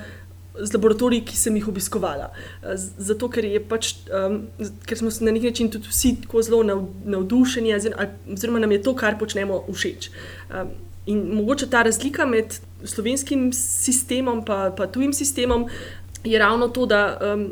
Z 0.59 0.73
laboratoriji, 0.73 1.21
ki 1.23 1.37
sem 1.37 1.55
jih 1.55 1.67
obiskovala. 1.71 2.25
Zato, 2.75 3.29
ker, 3.31 3.45
pač, 3.69 3.93
um, 4.11 4.41
ker 4.83 4.97
smo 4.99 5.11
na 5.23 5.31
nek 5.31 5.45
način 5.45 5.69
tudi 5.71 5.87
vsi 5.87 6.09
tako 6.25 6.41
zelo 6.43 6.81
navdušeni, 7.05 7.71
oziroma 7.77 8.59
nam 8.59 8.73
je 8.75 8.81
to, 8.83 8.91
kar 8.97 9.15
počnemo, 9.21 9.61
všeč. 9.69 10.09
Um, 10.49 10.73
In 11.09 11.23
mogoče 11.33 11.69
ta 11.69 11.81
razlika 11.83 12.25
med 12.25 12.59
slovenskim 12.85 13.49
sistemom 13.53 14.43
in 14.45 14.91
tujim 14.93 15.13
sistemom 15.13 15.65
je 16.23 16.39
ravno 16.39 16.67
to, 16.67 16.85
da 16.85 17.17
um, 17.17 17.49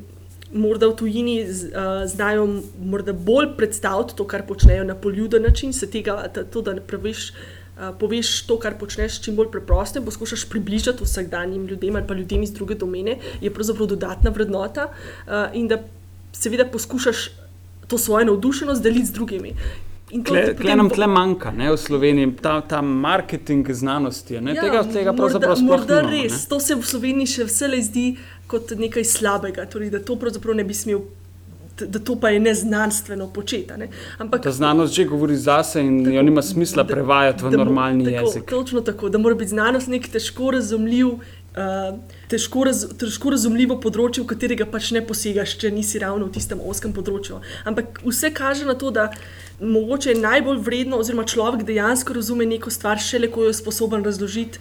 morda 0.54 0.88
v 0.88 0.96
tujini 0.96 1.38
z, 1.52 1.72
uh, 1.72 2.06
znajo 2.06 2.48
bolj 3.13 3.56
predstaviti 3.58 4.15
to, 4.15 4.28
kar 4.28 4.46
počnejo 4.48 4.84
na 4.84 4.96
poljuden 4.96 5.43
način, 5.43 5.74
se 5.74 5.89
tega, 5.89 6.28
to, 6.52 6.62
da 6.62 6.74
ne 6.74 6.82
praviš. 6.82 7.32
Uh, 7.78 7.91
poveš 8.00 8.41
to, 8.50 8.56
kar 8.60 8.74
počneš, 8.80 9.20
čim 9.22 9.36
bolj 9.38 9.52
preprosto, 9.54 10.02
poskušaš 10.02 10.48
približati 10.50 11.04
vsakdanjim 11.04 11.67
ljudem 11.67 11.96
ali 11.96 12.08
pa 12.08 12.13
ljudem 12.13 12.43
iz 12.43 12.52
druge 12.52 12.76
domene, 12.76 13.20
je 13.41 13.54
pravzaprav 13.54 13.88
dodatna 13.88 14.32
vrednota. 14.34 14.88
Uh, 14.89 15.34
in 15.54 15.67
da 15.67 15.84
seveda 16.34 16.65
poskušaš 16.65 17.30
to 17.88 17.98
svojo 17.98 18.26
navdušenost 18.26 18.84
deliti 18.84 19.06
z 19.06 19.12
drugimi. 19.12 19.54
Kaj 20.08 20.76
nam 20.76 20.89
tle 20.89 21.08
manjka 21.08 21.52
ne, 21.52 21.67
v 21.72 21.78
Sloveniji, 21.78 22.32
ta, 22.41 22.62
ta 22.62 22.82
marketing 22.82 23.67
znanosti? 23.72 24.38
Ja, 24.38 24.41
tega 24.56 24.84
tega 24.93 25.13
pravzaprav 25.13 25.58
ne 25.58 25.65
moremo. 25.67 25.84
Morda 25.84 26.02
res, 26.08 26.46
to 26.48 26.62
se 26.63 26.78
v 26.80 26.88
Sloveniji 26.88 27.34
še 27.34 27.48
vse 27.50 27.67
zdi 27.89 28.08
kot 28.48 28.72
nekaj 28.80 29.04
slabega, 29.04 29.67
torej, 29.67 29.91
da 29.91 30.00
to 30.00 30.15
pravzaprav 30.15 30.56
ne 30.56 30.63
bi 30.67 30.76
smel. 30.78 31.04
Da 31.78 32.00
to 32.02 32.15
pa 32.17 32.32
je 32.34 32.39
neznanstveno 32.41 33.28
početi. 33.30 33.76
Ne? 33.78 33.91
Ampak, 34.17 34.41
Ta 34.41 34.52
znanost 34.52 34.96
že 34.96 35.04
govori 35.06 35.36
zase 35.38 35.84
in 35.84 36.00
tako, 36.02 36.15
jo 36.15 36.22
nima 36.26 36.41
smisla 36.41 36.88
prevajati 36.88 37.46
v 37.46 37.52
normalni 37.54 38.08
tako, 38.08 38.15
jezik. 38.15 38.46
Točno 38.50 38.82
tako, 38.82 39.12
da 39.13 39.22
mora 39.22 39.36
biti 39.36 39.52
znanost 39.54 39.91
nek 39.91 40.08
težko 40.10 40.56
razumljiv, 40.56 41.12
uh, 41.12 42.00
težko, 42.32 42.63
raz, 42.65 42.82
težko 42.98 43.36
razumljivo 43.36 43.78
področje, 43.84 44.24
v 44.24 44.32
katerega 44.32 44.65
pač 44.65 44.89
ne 44.96 45.04
posegaš, 45.06 45.54
če 45.62 45.70
nisi 45.76 46.02
ravno 46.02 46.32
v 46.32 46.34
tistem 46.39 46.63
oskem 46.65 46.96
področju. 46.98 47.43
Ampak 47.70 48.02
vse 48.08 48.34
kaže 48.34 48.65
na 48.65 48.74
to, 48.74 48.89
da 48.89 49.12
mogoče 49.60 50.10
je 50.10 50.22
najbolj 50.22 50.58
vredno, 50.58 50.98
oziroma 50.98 51.26
človek 51.26 51.63
dejansko 51.63 52.13
razume 52.13 52.46
neko 52.46 52.70
stvar, 52.70 53.00
šele 53.00 53.32
ko 53.32 53.43
jo 53.43 53.54
je 53.54 53.58
sposoben 53.58 54.04
razložiti 54.06 54.60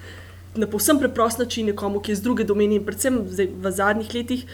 na 0.57 0.67
povsem 0.67 0.99
preprost 0.99 1.39
način 1.39 1.67
nekomu, 1.67 2.01
ki 2.01 2.13
je 2.13 2.17
z 2.17 2.23
druge 2.23 2.45
domene. 2.45 2.81
Predvsem 2.85 3.21
zdaj, 3.29 3.51
v 3.61 3.71
zadnjih 3.71 4.15
letih 4.15 4.47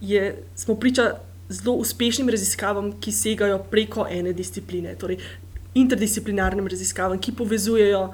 je, 0.00 0.42
smo 0.54 0.74
priča 0.74 1.18
zelo 1.48 1.76
uspešnim 1.82 2.28
raziskavam, 2.28 2.92
ki 3.00 3.12
segajo 3.12 3.58
preko 3.70 4.06
ene 4.10 4.32
discipline, 4.32 4.94
torej 4.98 5.18
interdisciplinarnim 5.74 6.66
raziskavam, 6.66 7.18
ki 7.18 7.32
povezujejo. 7.32 8.08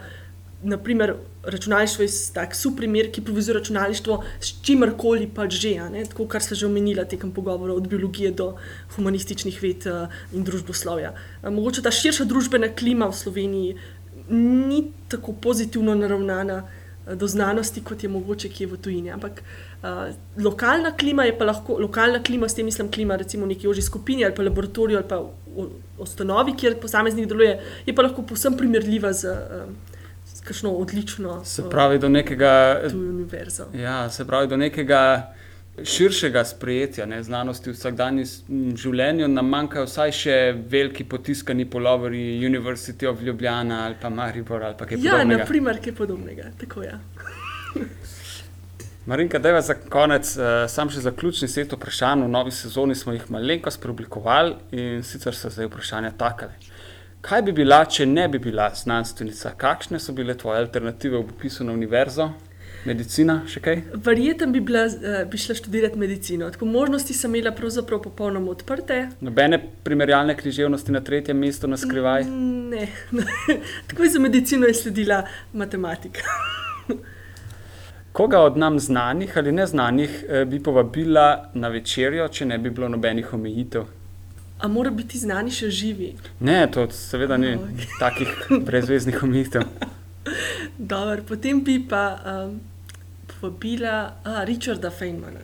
Naprimer, 0.65 1.15
računalništvo 1.43 2.03
je 2.03 2.11
tak 2.35 2.55
super 2.57 2.77
primer, 2.85 3.11
ki 3.13 3.21
povezuje 3.21 3.59
računalništvo 3.59 4.23
s 4.41 4.55
čimerkoli 4.63 5.29
pač 5.35 5.53
že, 5.53 5.75
tako 6.09 6.27
kar 6.27 6.43
se 6.43 6.55
že 6.55 6.67
omenila 6.67 7.05
tekem 7.05 7.33
pogovora, 7.33 7.75
od 7.75 7.89
biologije 7.89 8.31
do 8.31 8.55
humanističnih 8.97 9.63
ved 9.63 9.87
uh, 9.87 10.09
in 10.33 10.45
družboslovja. 10.45 11.13
Uh, 11.43 11.51
mogoče 11.53 11.83
ta 11.83 11.91
širša 11.91 12.25
družbena 12.25 12.69
klima 12.75 13.07
v 13.07 13.17
Sloveniji 13.17 13.77
ni 14.29 14.93
tako 15.09 15.33
pozitivno 15.33 15.95
naravnana 15.95 16.63
uh, 16.65 16.71
do 17.13 17.27
znanosti, 17.29 17.83
kot 17.85 18.03
je 18.03 18.09
mogoče 18.09 18.49
kje 18.49 18.67
v 18.67 18.77
tujini. 18.81 19.11
Ampak 19.13 19.43
uh, 19.43 20.15
lokalna 20.41 20.97
klima 20.97 21.25
je 21.25 21.39
pa 21.39 21.45
lahko, 21.45 21.77
lokalna 21.79 22.23
klima, 22.23 22.49
s 22.49 22.55
tem 22.55 22.65
mislim 22.65 22.91
klima, 22.91 23.17
recimo 23.17 23.45
v 23.45 23.53
neki 23.53 23.69
oži 23.69 23.83
skupini 23.83 24.25
ali 24.25 24.35
pa 24.35 24.43
laboratoriju 24.43 24.97
ali 24.99 25.09
pa 25.09 25.21
v 25.21 25.69
ustanovi, 25.99 26.57
kjer 26.57 26.81
posameznik 26.81 27.29
deluje, 27.29 27.59
je 27.87 27.95
pa 27.95 28.03
lahko 28.03 28.23
povsem 28.23 28.57
primerljiva 28.57 29.13
z. 29.13 29.35
Uh, 29.35 29.93
Kakšno 30.45 30.71
odlično. 30.77 31.39
Se 31.45 31.65
pravi, 31.71 31.99
do 31.99 32.09
nekega. 32.09 32.81
Tu 32.91 32.97
je 32.97 33.11
univerza. 33.11 33.67
Ja, 33.73 34.11
se 34.11 34.27
pravi, 34.27 34.49
do 34.49 34.57
nekega 34.57 35.01
širšega 35.83 36.45
sprejetja 36.45 37.07
ne, 37.07 37.23
znanosti 37.23 37.71
v 37.71 37.75
vsakdanjem 37.75 38.77
življenju, 38.79 39.29
nam 39.29 39.49
manjkajo 39.51 39.89
vsaj 39.89 40.13
še 40.15 40.37
veliki 40.71 41.07
potiskani 41.09 41.67
polovori, 41.71 42.23
University 42.47 43.09
of 43.11 43.23
Ljubljana 43.23 43.85
ali 43.89 43.99
pa 44.01 44.11
Maribor 44.11 44.63
ali 44.63 44.79
pa 44.79 44.87
kaj 44.87 45.01
ja, 45.01 45.17
podobnega. 45.17 45.41
Ja, 45.41 45.43
na 45.43 45.49
primer, 45.49 45.81
kaj 45.83 45.97
podobnega. 45.99 46.53
Tako, 46.61 46.85
ja. 46.87 47.01
Marinka, 49.11 49.39
da 49.39 49.51
je 49.51 49.63
za 49.63 49.75
konec, 49.75 50.31
uh, 50.39 50.45
sam 50.71 50.89
še 50.91 51.03
zaključni 51.05 51.49
set 51.51 51.75
vprašanj. 51.75 52.23
V 52.25 52.31
novi 52.33 52.55
sezoni 52.55 52.95
smo 52.97 53.13
jih 53.13 53.27
malenkost 53.35 53.83
preoblikovali 53.83 54.55
in 54.79 55.03
sicer 55.05 55.37
so 55.37 55.51
zdaj 55.53 55.69
vprašanja 55.69 56.15
takale. 56.17 56.55
Kaj 57.25 57.41
bi 57.43 57.53
bila, 57.57 57.79
če 57.89 58.05
ne 58.05 58.27
bi 58.29 58.37
bila 58.39 58.67
znanstvenica? 58.77 59.55
Kakšne 59.57 59.97
so 59.97 60.13
bile 60.13 60.35
tvoje 60.37 60.59
alternative 60.61 61.17
v 61.17 61.31
opisu 61.33 61.65
na 61.65 61.73
univerzo? 61.73 62.27
Medicina, 62.85 63.39
še 63.49 63.63
kaj? 63.65 63.81
Verjetno 64.05 64.51
bi, 64.53 64.61
uh, 64.61 65.23
bi 65.33 65.41
šla 65.41 65.57
študirati 65.57 65.97
medicino. 65.97 66.51
Tako 66.53 66.69
možnosti 66.69 67.17
sem 67.17 67.33
imela 67.33 67.55
pravzaprav 67.57 68.03
popolnoma 68.05 68.53
odprte. 68.53 68.99
Nobene 69.25 69.57
primerjalne 69.89 70.37
književnosti 70.37 70.93
na 70.93 71.01
tretjem 71.01 71.41
mestu 71.41 71.71
na 71.73 71.81
skrivaj? 71.81 72.29
Mm, 72.29 72.77
ne, 72.77 73.33
tako 73.89 74.13
za 74.13 74.21
medicino 74.21 74.69
je 74.69 74.77
sledila 74.85 75.23
matematika. 75.57 76.29
Koga 78.13 78.45
od 78.45 78.61
nam 78.61 78.77
znanih 78.79 79.33
ali 79.41 79.53
neznanih 79.53 80.25
eh, 80.29 80.45
bi 80.45 80.61
povabila 80.63 81.29
na 81.55 81.73
večerjo, 81.73 82.29
če 82.29 82.53
ne 82.53 82.61
bi 82.61 82.71
bilo 82.71 82.93
nobenih 82.93 83.33
omejitev? 83.33 83.89
A 84.65 84.69
mora 84.69 84.91
biti 84.91 85.19
znani 85.21 85.53
še 85.53 85.69
živi? 85.69 86.15
Ne, 86.41 86.63
to 86.73 86.87
seveda 86.97 87.37
ni 87.37 87.53
okay. 87.59 87.89
takih 88.05 88.31
brezveznih 88.65 89.23
omejitev. 89.23 89.67
Dobar, 90.93 91.21
potem 91.29 91.61
bi 91.65 91.83
pa. 91.89 92.07
Um, 92.25 92.63
povabila 93.45 94.13
a, 94.25 94.45
Richarda 94.45 94.91
Feynmana, 94.91 95.41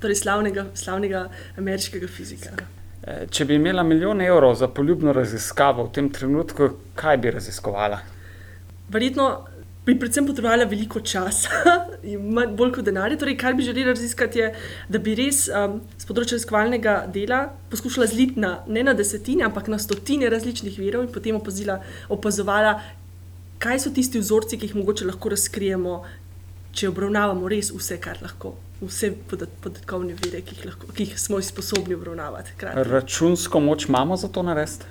torej 0.00 0.16
slavnega, 0.22 0.66
slavnega 0.74 1.26
ameriškega 1.58 2.08
fizika. 2.08 2.54
E, 3.02 3.26
če 3.30 3.46
bi 3.48 3.58
imela 3.58 3.82
milijon 3.82 4.22
evrov 4.22 4.54
za 4.60 4.68
poljubno 4.68 5.12
raziskavo 5.12 5.88
v 5.88 5.92
tem 5.96 6.10
trenutku, 6.14 6.70
kaj 6.94 7.18
bi 7.18 7.32
raziskovala? 7.34 7.98
Verjetno 8.92 9.28
bi 9.86 9.98
predvsem 9.98 10.26
potrebovala 10.26 10.64
veliko 10.70 11.00
časa 11.00 11.50
in 12.10 12.38
bolj 12.56 12.72
kot 12.76 12.86
denarja. 12.86 13.18
Torej, 13.18 13.36
kar 13.38 13.56
bi 13.58 13.66
želela 13.66 13.96
raziskati, 13.96 14.38
je, 14.38 14.50
da 14.88 15.00
bi 15.02 15.16
res 15.18 15.44
um, 15.50 15.80
z 15.98 16.06
področja 16.06 16.38
raziskovalnega 16.38 16.96
dela 17.14 17.44
poskušala 17.72 18.06
zliti 18.10 18.42
na, 18.42 18.60
ne 18.70 18.84
na 18.86 18.94
desetine, 18.98 19.46
ampak 19.48 19.70
na 19.72 19.80
stotine 19.82 20.30
različnih 20.30 20.78
virov 20.78 21.06
in 21.06 21.12
potem 21.14 21.38
opazila, 21.38 21.80
opazovala, 22.14 22.76
kaj 23.62 23.82
so 23.82 23.94
tisti 23.94 24.22
vzorci, 24.22 24.58
ki 24.58 24.70
jih 24.70 24.78
mogoče 24.78 25.08
lahko 25.10 25.34
razkrijemo, 25.34 25.98
če 26.72 26.88
obravnavamo 26.88 27.50
res 27.50 27.72
vse, 27.74 27.98
kar 28.02 28.22
lahko, 28.22 28.54
vse 28.80 29.12
podatkovne 29.28 30.14
vire, 30.22 30.44
ki 30.46 30.60
jih, 30.60 30.66
lahko, 30.70 30.90
ki 30.94 31.10
jih 31.10 31.18
smo 31.20 31.42
sposobni 31.42 31.98
obravnavati. 31.98 32.54
Krati. 32.58 32.86
Računsko 32.90 33.60
moč 33.60 33.90
imamo 33.90 34.16
za 34.16 34.30
to 34.30 34.46
narediti? 34.46 34.86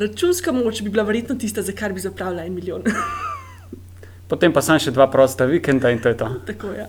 Računska 0.00 0.52
moč 0.54 0.80
bi 0.80 0.88
bila 0.88 1.04
verjetno 1.04 1.36
tista, 1.36 1.62
za 1.66 1.76
kar 1.76 1.92
bi 1.92 2.00
zapravila 2.00 2.48
en 2.48 2.56
milijon. 2.56 2.88
Potem 4.30 4.54
pa 4.54 4.62
sem 4.62 4.78
še 4.78 4.94
dva 4.94 5.08
prosta 5.10 5.48
vikenda 5.50 5.90
in 5.90 5.98
to 6.02 6.12
je 6.12 6.20
to. 6.22 6.30
Tako, 6.50 6.72
ja. 6.78 6.88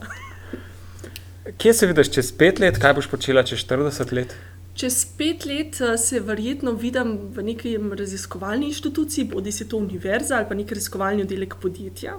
Kje 1.57 1.73
se 1.73 1.89
vidiš 1.89 2.13
čez 2.13 2.31
pet 2.37 2.61
let, 2.61 2.77
kaj 2.81 2.95
boš 2.99 3.09
počela 3.09 3.43
čez 3.43 3.65
40 3.65 4.13
let? 4.13 4.37
Čez 4.77 5.01
pet 5.17 5.43
let 5.49 5.81
eh, 5.81 5.97
se 5.97 6.21
verjetno 6.23 6.77
vidim 6.77 7.17
v 7.33 7.43
neki 7.49 7.75
raziskovalni 7.97 8.69
inštituciji, 8.69 9.27
bodi 9.33 9.51
se 9.51 9.67
to 9.67 9.81
univerza 9.81 10.37
ali 10.37 10.47
pa 10.47 10.55
neki 10.55 10.77
raziskovalni 10.77 11.25
oddelek 11.25 11.57
podjetja 11.61 12.15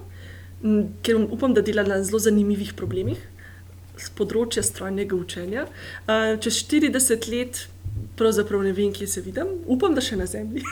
ker 1.02 1.16
upam, 1.30 1.54
da 1.54 1.62
dela 1.62 1.82
na 1.82 2.02
zelo 2.02 2.20
zanimivih 2.22 2.74
problemih 2.78 3.20
z 3.98 4.10
področja 4.18 4.62
strojnega 4.64 5.16
učenja. 5.18 5.66
Čez 6.42 6.62
40 6.64 7.28
let, 7.32 7.64
pravzaprav 8.18 8.62
ne 8.64 8.72
vem, 8.76 8.92
kje 8.94 9.08
se 9.10 9.22
vidim, 9.24 9.58
upam, 9.70 9.94
da 9.94 10.04
še 10.04 10.16
na 10.20 10.26
zemlji. 10.30 10.62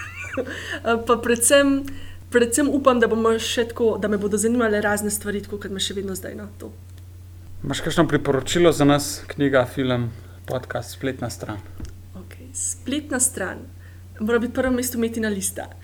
pa 1.07 1.19
predvsem, 1.23 1.83
predvsem 2.31 2.69
upam, 2.69 3.01
da, 3.01 3.09
tako, 3.69 3.99
da 3.99 4.09
me 4.09 4.19
bodo 4.19 4.37
zanimale 4.37 4.81
razne 4.81 5.11
stvari, 5.11 5.43
kot 5.45 5.71
me 5.71 5.81
še 5.81 5.95
vedno 5.95 6.15
zdaj 6.15 6.35
na 6.35 6.47
no, 6.47 6.51
to. 6.59 6.73
Imáš 7.65 7.83
kakšno 7.85 8.07
priporočilo 8.09 8.73
za 8.73 8.85
nas, 8.85 9.21
knjiga, 9.27 9.67
film, 9.67 10.11
podcast, 10.49 10.97
spletna 10.97 11.31
stran? 11.31 11.61
Okay. 12.15 12.49
Spletna 12.55 13.21
stran. 13.21 13.67
Mora 14.21 14.39
biti 14.39 14.55
prvo 14.55 14.71
mesto 14.73 14.99
imeti 14.99 15.21
na 15.21 15.29
lista. 15.29 15.69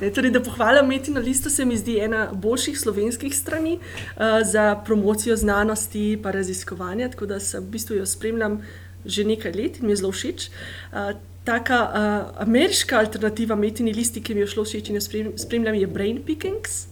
Ne, 0.00 0.08
torej, 0.08 0.30
da 0.32 0.40
pohvalim 0.40 0.86
Metina 0.88 1.20
Listo, 1.20 1.50
se 1.50 1.64
mi 1.68 1.76
zdi 1.76 1.98
ena 2.00 2.30
boljših 2.32 2.78
slovenskih 2.80 3.34
strani 3.36 3.74
uh, 3.76 4.40
za 4.48 4.82
promocijo 4.86 5.36
znanosti 5.36 6.12
in 6.12 6.22
raziskovanja. 6.24 7.10
Tako 7.10 7.26
da 7.26 7.40
se 7.40 7.60
v 7.60 7.68
bistvu 7.68 7.96
jo 7.96 8.06
spremljam 8.06 8.62
že 9.04 9.24
nekaj 9.24 9.52
let 9.52 9.78
in 9.78 9.86
mi 9.86 9.92
je 9.92 9.96
zelo 9.96 10.12
všeč. 10.12 10.48
Uh, 10.92 11.12
taka 11.44 11.78
uh, 11.82 12.42
ameriška 12.42 12.98
alternativa 12.98 13.56
Metini 13.56 13.92
Listi, 13.92 14.22
ki 14.22 14.34
mi 14.34 14.44
je 14.44 14.50
šlo 14.52 14.64
všeč 14.64 14.90
in 14.90 15.00
jo 15.00 15.02
spremljam, 15.36 15.74
je 15.74 15.86
Brain 15.86 16.22
Pickings. 16.26 16.86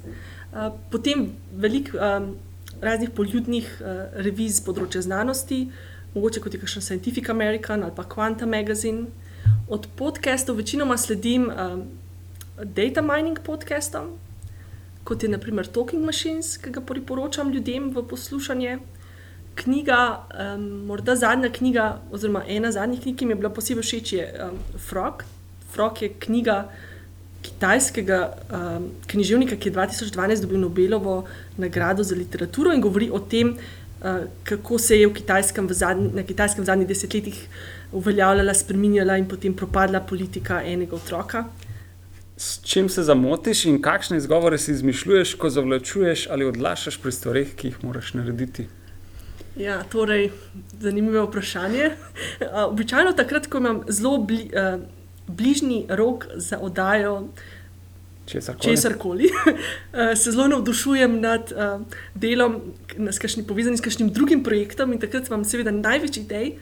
Uh, 0.52 0.72
potem 0.90 1.28
veliko 1.52 1.98
um, 1.98 2.34
raznih 2.80 3.11
poljudnih 3.11 3.68
uh, 3.80 4.08
revij 4.24 4.48
z 4.56 4.64
področja 4.64 5.04
znanosti, 5.04 5.66
mogoče 6.14 6.40
kot 6.40 6.54
je 6.54 6.61
kakšen 6.61 6.82
Scientific 6.82 7.28
American 7.28 7.84
ali 7.84 7.94
pa 7.94 8.06
Quantum 8.08 8.54
Magazine. 8.54 9.06
Od 9.68 9.87
podcastov 9.96 10.56
večinoma 10.56 10.96
sledim. 10.96 11.50
Um, 11.52 11.88
data 12.64 13.02
mining 13.02 13.38
podcastom, 13.44 14.18
kot 15.04 15.22
je 15.22 15.28
naprimer 15.28 15.66
Talking 15.66 16.04
Machines, 16.04 16.56
ki 16.58 16.72
ga 16.74 16.80
priporočam 16.80 17.52
ljudem 17.54 17.90
v 17.94 18.02
poslušanje. 18.02 18.78
Knjiga, 19.59 20.01
um, 20.33 20.66
morda 20.87 21.16
zadnja 21.16 21.51
knjiga, 21.53 21.88
oziroma 22.14 22.44
ena 22.47 22.71
zadnjih 22.73 23.01
knjig, 23.03 23.16
ki 23.18 23.27
mi 23.27 23.35
je 23.35 23.40
bila 23.40 23.51
posebej 23.51 23.87
všeč, 23.87 24.12
je 24.12 24.29
um, 24.44 24.61
Frog. 24.79 25.25
Frog 25.73 26.03
je 26.03 26.12
knjiga 26.27 26.61
kitajskega 27.42 28.21
um, 28.29 28.88
književnika, 29.07 29.57
ki 29.57 29.68
je 29.68 29.75
2012 29.75 30.47
dobil 30.47 30.61
Nobelovo 30.61 31.25
nagrado 31.57 32.03
za 32.03 32.14
literaturo 32.14 32.75
in 32.75 32.81
govori 32.81 33.11
o 33.11 33.18
tem, 33.18 33.55
uh, 33.55 34.25
kako 34.44 34.79
se 34.79 35.01
je 35.01 35.12
kitajskem 35.14 35.68
zadnji, 35.71 36.11
na 36.14 36.23
kitajskem 36.23 36.64
v 36.64 36.66
zadnjih 36.66 36.88
desetletjih 36.88 37.42
uveljavljala, 37.92 38.55
spremenjala 38.55 39.18
in 39.18 39.29
potem 39.29 39.55
propadla 39.55 40.01
politika 40.01 40.62
enega 40.62 40.97
otroka. 40.97 41.44
S 42.37 42.61
čim 42.62 42.88
se 42.88 43.03
zamotiš 43.03 43.64
in 43.64 43.81
kakšne 43.83 44.16
izgovore 44.16 44.59
si 44.59 44.71
izmišljuješ, 44.73 45.35
ko 45.35 45.51
zavlačuješ 45.51 46.29
ali 46.31 46.47
odlašaš 46.47 47.01
pri 47.03 47.12
stvarih, 47.12 47.55
ki 47.57 47.73
jih 47.73 47.81
moraš 47.83 48.14
narediti? 48.14 48.68
Ja, 49.59 49.83
torej, 49.90 50.31
zanimivo 50.81 51.25
vprašanje. 51.27 51.90
Običajno 52.68 53.12
takrat, 53.12 53.47
ko 53.47 53.59
imam 53.59 53.81
zelo 53.88 54.18
bli, 54.18 54.51
uh, 54.55 54.81
bližnji 55.27 55.87
rok 55.88 56.27
za 56.35 56.59
oddajo 56.59 57.29
česar 58.61 58.99
koli, 58.99 59.31
se 60.16 60.31
zelo 60.31 60.49
navdušujem 60.49 61.21
nad 61.21 61.53
uh, 61.53 61.81
delom, 62.14 62.61
kašni, 63.21 63.47
povezani 63.47 63.77
s 63.77 63.81
kakšnim 63.81 64.12
drugim 64.12 64.42
projektom 64.44 64.92
in 64.92 65.01
takrat 65.01 65.29
imam 65.29 65.44
seveda 65.44 65.71
največ 65.71 66.16
idej. 66.16 66.53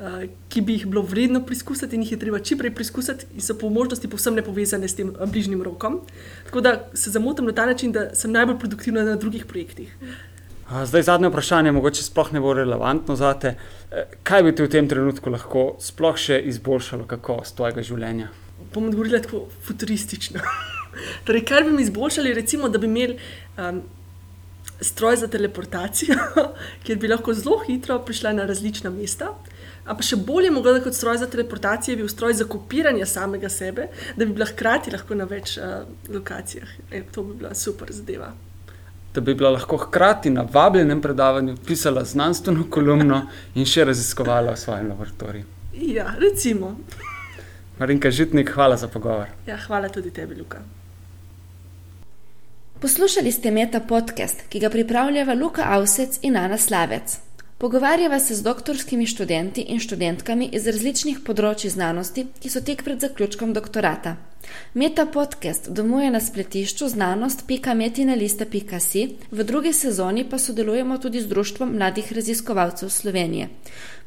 Uh, 0.00 0.24
ki 0.48 0.62
bi 0.64 0.78
jih 0.78 0.86
bilo 0.88 1.02
vredno 1.04 1.42
preizkusiti, 1.44 1.92
in 1.96 2.02
jih 2.02 2.14
je 2.14 2.18
treba 2.18 2.38
čim 2.40 2.58
prej 2.58 2.70
preizkusiti, 2.72 3.26
in 3.36 3.44
so 3.44 3.52
po 3.60 3.68
možnosti 3.68 4.08
povsem 4.08 4.34
ne 4.34 4.42
povezane 4.42 4.88
s 4.88 4.96
tem 4.96 5.10
bližnjim 5.26 5.60
rokom. 5.62 6.00
Tako 6.46 6.60
da 6.64 6.72
se 6.94 7.10
zamotim 7.10 7.44
na 7.44 7.52
ta 7.52 7.66
način, 7.66 7.92
da 7.92 8.06
sem 8.14 8.32
najbolj 8.32 8.58
produktivna 8.58 9.04
na 9.04 9.16
drugih 9.20 9.44
projektih. 9.44 9.92
Zdaj, 10.70 11.02
zadnje 11.02 11.28
vprašanje, 11.28 11.72
mogoče 11.72 12.02
sploh 12.02 12.28
ne 12.32 12.40
bo 12.40 12.52
relevantno 12.54 13.16
za 13.18 13.32
te. 13.34 13.54
E, 13.90 14.04
kaj 14.22 14.42
bi 14.46 14.52
ti 14.54 14.62
v 14.62 14.70
tem 14.70 14.86
trenutku 14.88 15.30
lahko 15.30 15.64
sploh 15.82 16.14
še 16.14 16.36
izboljšalo 16.46 17.08
kakovost 17.10 17.56
tvojega 17.58 17.82
življenja? 17.82 18.28
Bom 18.70 18.86
odgovorila 18.86 19.18
tako 19.24 19.48
futuristično. 19.66 20.38
torej, 21.26 21.42
kar 21.48 21.66
bi 21.66 21.72
mi 21.74 21.82
izboljšali, 21.82 22.34
recimo, 22.38 22.70
da 22.70 22.78
bi 22.78 22.86
imeli 22.86 23.16
um, 23.58 23.80
stroj 24.78 25.18
za 25.24 25.28
teleportacijo, 25.32 26.14
kjer 26.86 27.00
bi 27.02 27.10
lahko 27.10 27.34
zelo 27.34 27.58
hitro 27.64 27.96
prišla 28.06 28.36
na 28.38 28.44
različna 28.46 28.92
mesta. 28.94 29.32
A 29.90 29.96
pa 29.98 30.06
še 30.06 30.20
bolje 30.22 30.52
mogoče 30.54 30.84
kot 30.84 30.94
stroj 30.94 31.18
za 31.18 31.26
teleportacijo, 31.32 31.96
bi 31.98 32.04
bil 32.04 32.12
stroj 32.14 32.36
za 32.38 32.46
kopiranje 32.46 33.10
samega 33.10 33.50
sebe, 33.50 33.88
da 34.14 34.22
bi 34.22 34.38
bila 34.38 34.46
hkrati 34.52 34.94
lahko 34.94 35.18
na 35.18 35.26
več 35.26 35.56
uh, 35.58 35.82
lokacijah. 36.14 36.78
E, 36.92 37.02
to 37.10 37.26
bi 37.26 37.40
bila 37.42 37.56
super 37.58 37.90
zadeva 37.90 38.30
da 39.14 39.20
bi 39.20 39.34
bila 39.34 39.50
lahko 39.50 39.76
hkrati 39.76 40.30
na 40.30 40.46
vabljenem 40.52 41.00
predavanju 41.02 41.56
pisala 41.66 42.04
znanstveno 42.04 42.66
kolumno 42.70 43.22
in 43.54 43.66
še 43.66 43.84
raziskovala 43.84 44.54
v 44.54 44.60
svojem 44.60 44.88
laboratoriju. 44.88 45.44
Ja, 45.72 46.12
recimo. 46.18 46.76
Marinka 47.78 48.10
Žitnik, 48.10 48.50
hvala 48.54 48.76
za 48.76 48.88
pogovor. 48.88 49.26
Ja, 49.46 49.56
hvala 49.66 49.88
tudi 49.88 50.10
tebi, 50.10 50.34
Luka. 50.34 50.60
Poslušali 52.80 53.32
ste 53.32 53.50
Meta 53.50 53.80
podcast, 53.80 54.46
ki 54.48 54.60
ga 54.60 54.70
pripravljava 54.70 55.34
Luka 55.34 55.66
Avsec 55.68 56.18
in 56.22 56.36
Ana 56.36 56.58
Slavec. 56.58 57.18
Pogovarjava 57.58 58.18
se 58.20 58.34
z 58.34 58.42
doktorskimi 58.42 59.06
študenti 59.06 59.60
in 59.60 59.80
študentkami 59.80 60.48
iz 60.52 60.64
različnih 60.66 61.18
področji 61.26 61.68
znanosti, 61.70 62.24
ki 62.40 62.48
so 62.48 62.62
tek 62.64 62.84
pred 62.84 63.00
zaključkom 63.04 63.52
doktorata. 63.52 64.16
Meta 64.74 65.06
podcast 65.06 65.70
domuje 65.70 66.10
na 66.10 66.20
spletišču 66.20 66.88
znanost.metinalista.si, 66.88 69.08
v 69.30 69.44
drugi 69.44 69.72
sezoni 69.72 70.30
pa 70.30 70.38
sodelujemo 70.38 70.98
tudi 70.98 71.20
z 71.20 71.26
Društvom 71.26 71.76
mladih 71.76 72.12
raziskovalcev 72.12 72.88
Slovenije. 72.88 73.48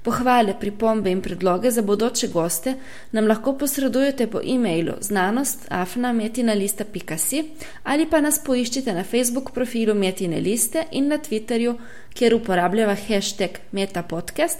Pohvale, 0.03 0.53
pripombe 0.59 1.11
in 1.11 1.21
predloge 1.21 1.71
za 1.71 1.81
bodoče 1.81 2.27
goste 2.27 2.73
nam 3.11 3.27
lahko 3.27 3.57
posredujete 3.57 4.27
po 4.27 4.39
e-mailu 4.43 4.93
znanost.afna.metinalista.si 5.01 7.43
ali 7.83 8.09
pa 8.09 8.21
nas 8.21 8.43
poiščite 8.43 8.93
na 8.93 9.03
Facebook 9.03 9.51
profilu 9.51 9.95
Metine 9.95 10.39
liste 10.39 10.83
in 10.91 11.07
na 11.07 11.17
Twitterju, 11.17 11.75
kjer 12.13 12.35
uporabljava 12.35 12.95
hashtag 13.07 13.49
metapodcast, 13.71 14.57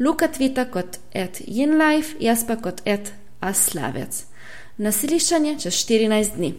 Luka 0.00 0.28
tvita 0.28 0.64
kot 0.64 0.98
at 1.14 1.40
inlife, 1.46 2.16
jaz 2.20 2.44
pa 2.46 2.58
kot 2.60 2.82
at 2.84 3.12
aslavec. 3.40 4.35
Naslišanje 4.78 5.58
čez 5.60 5.74
14 5.74 6.36
dni. 6.36 6.54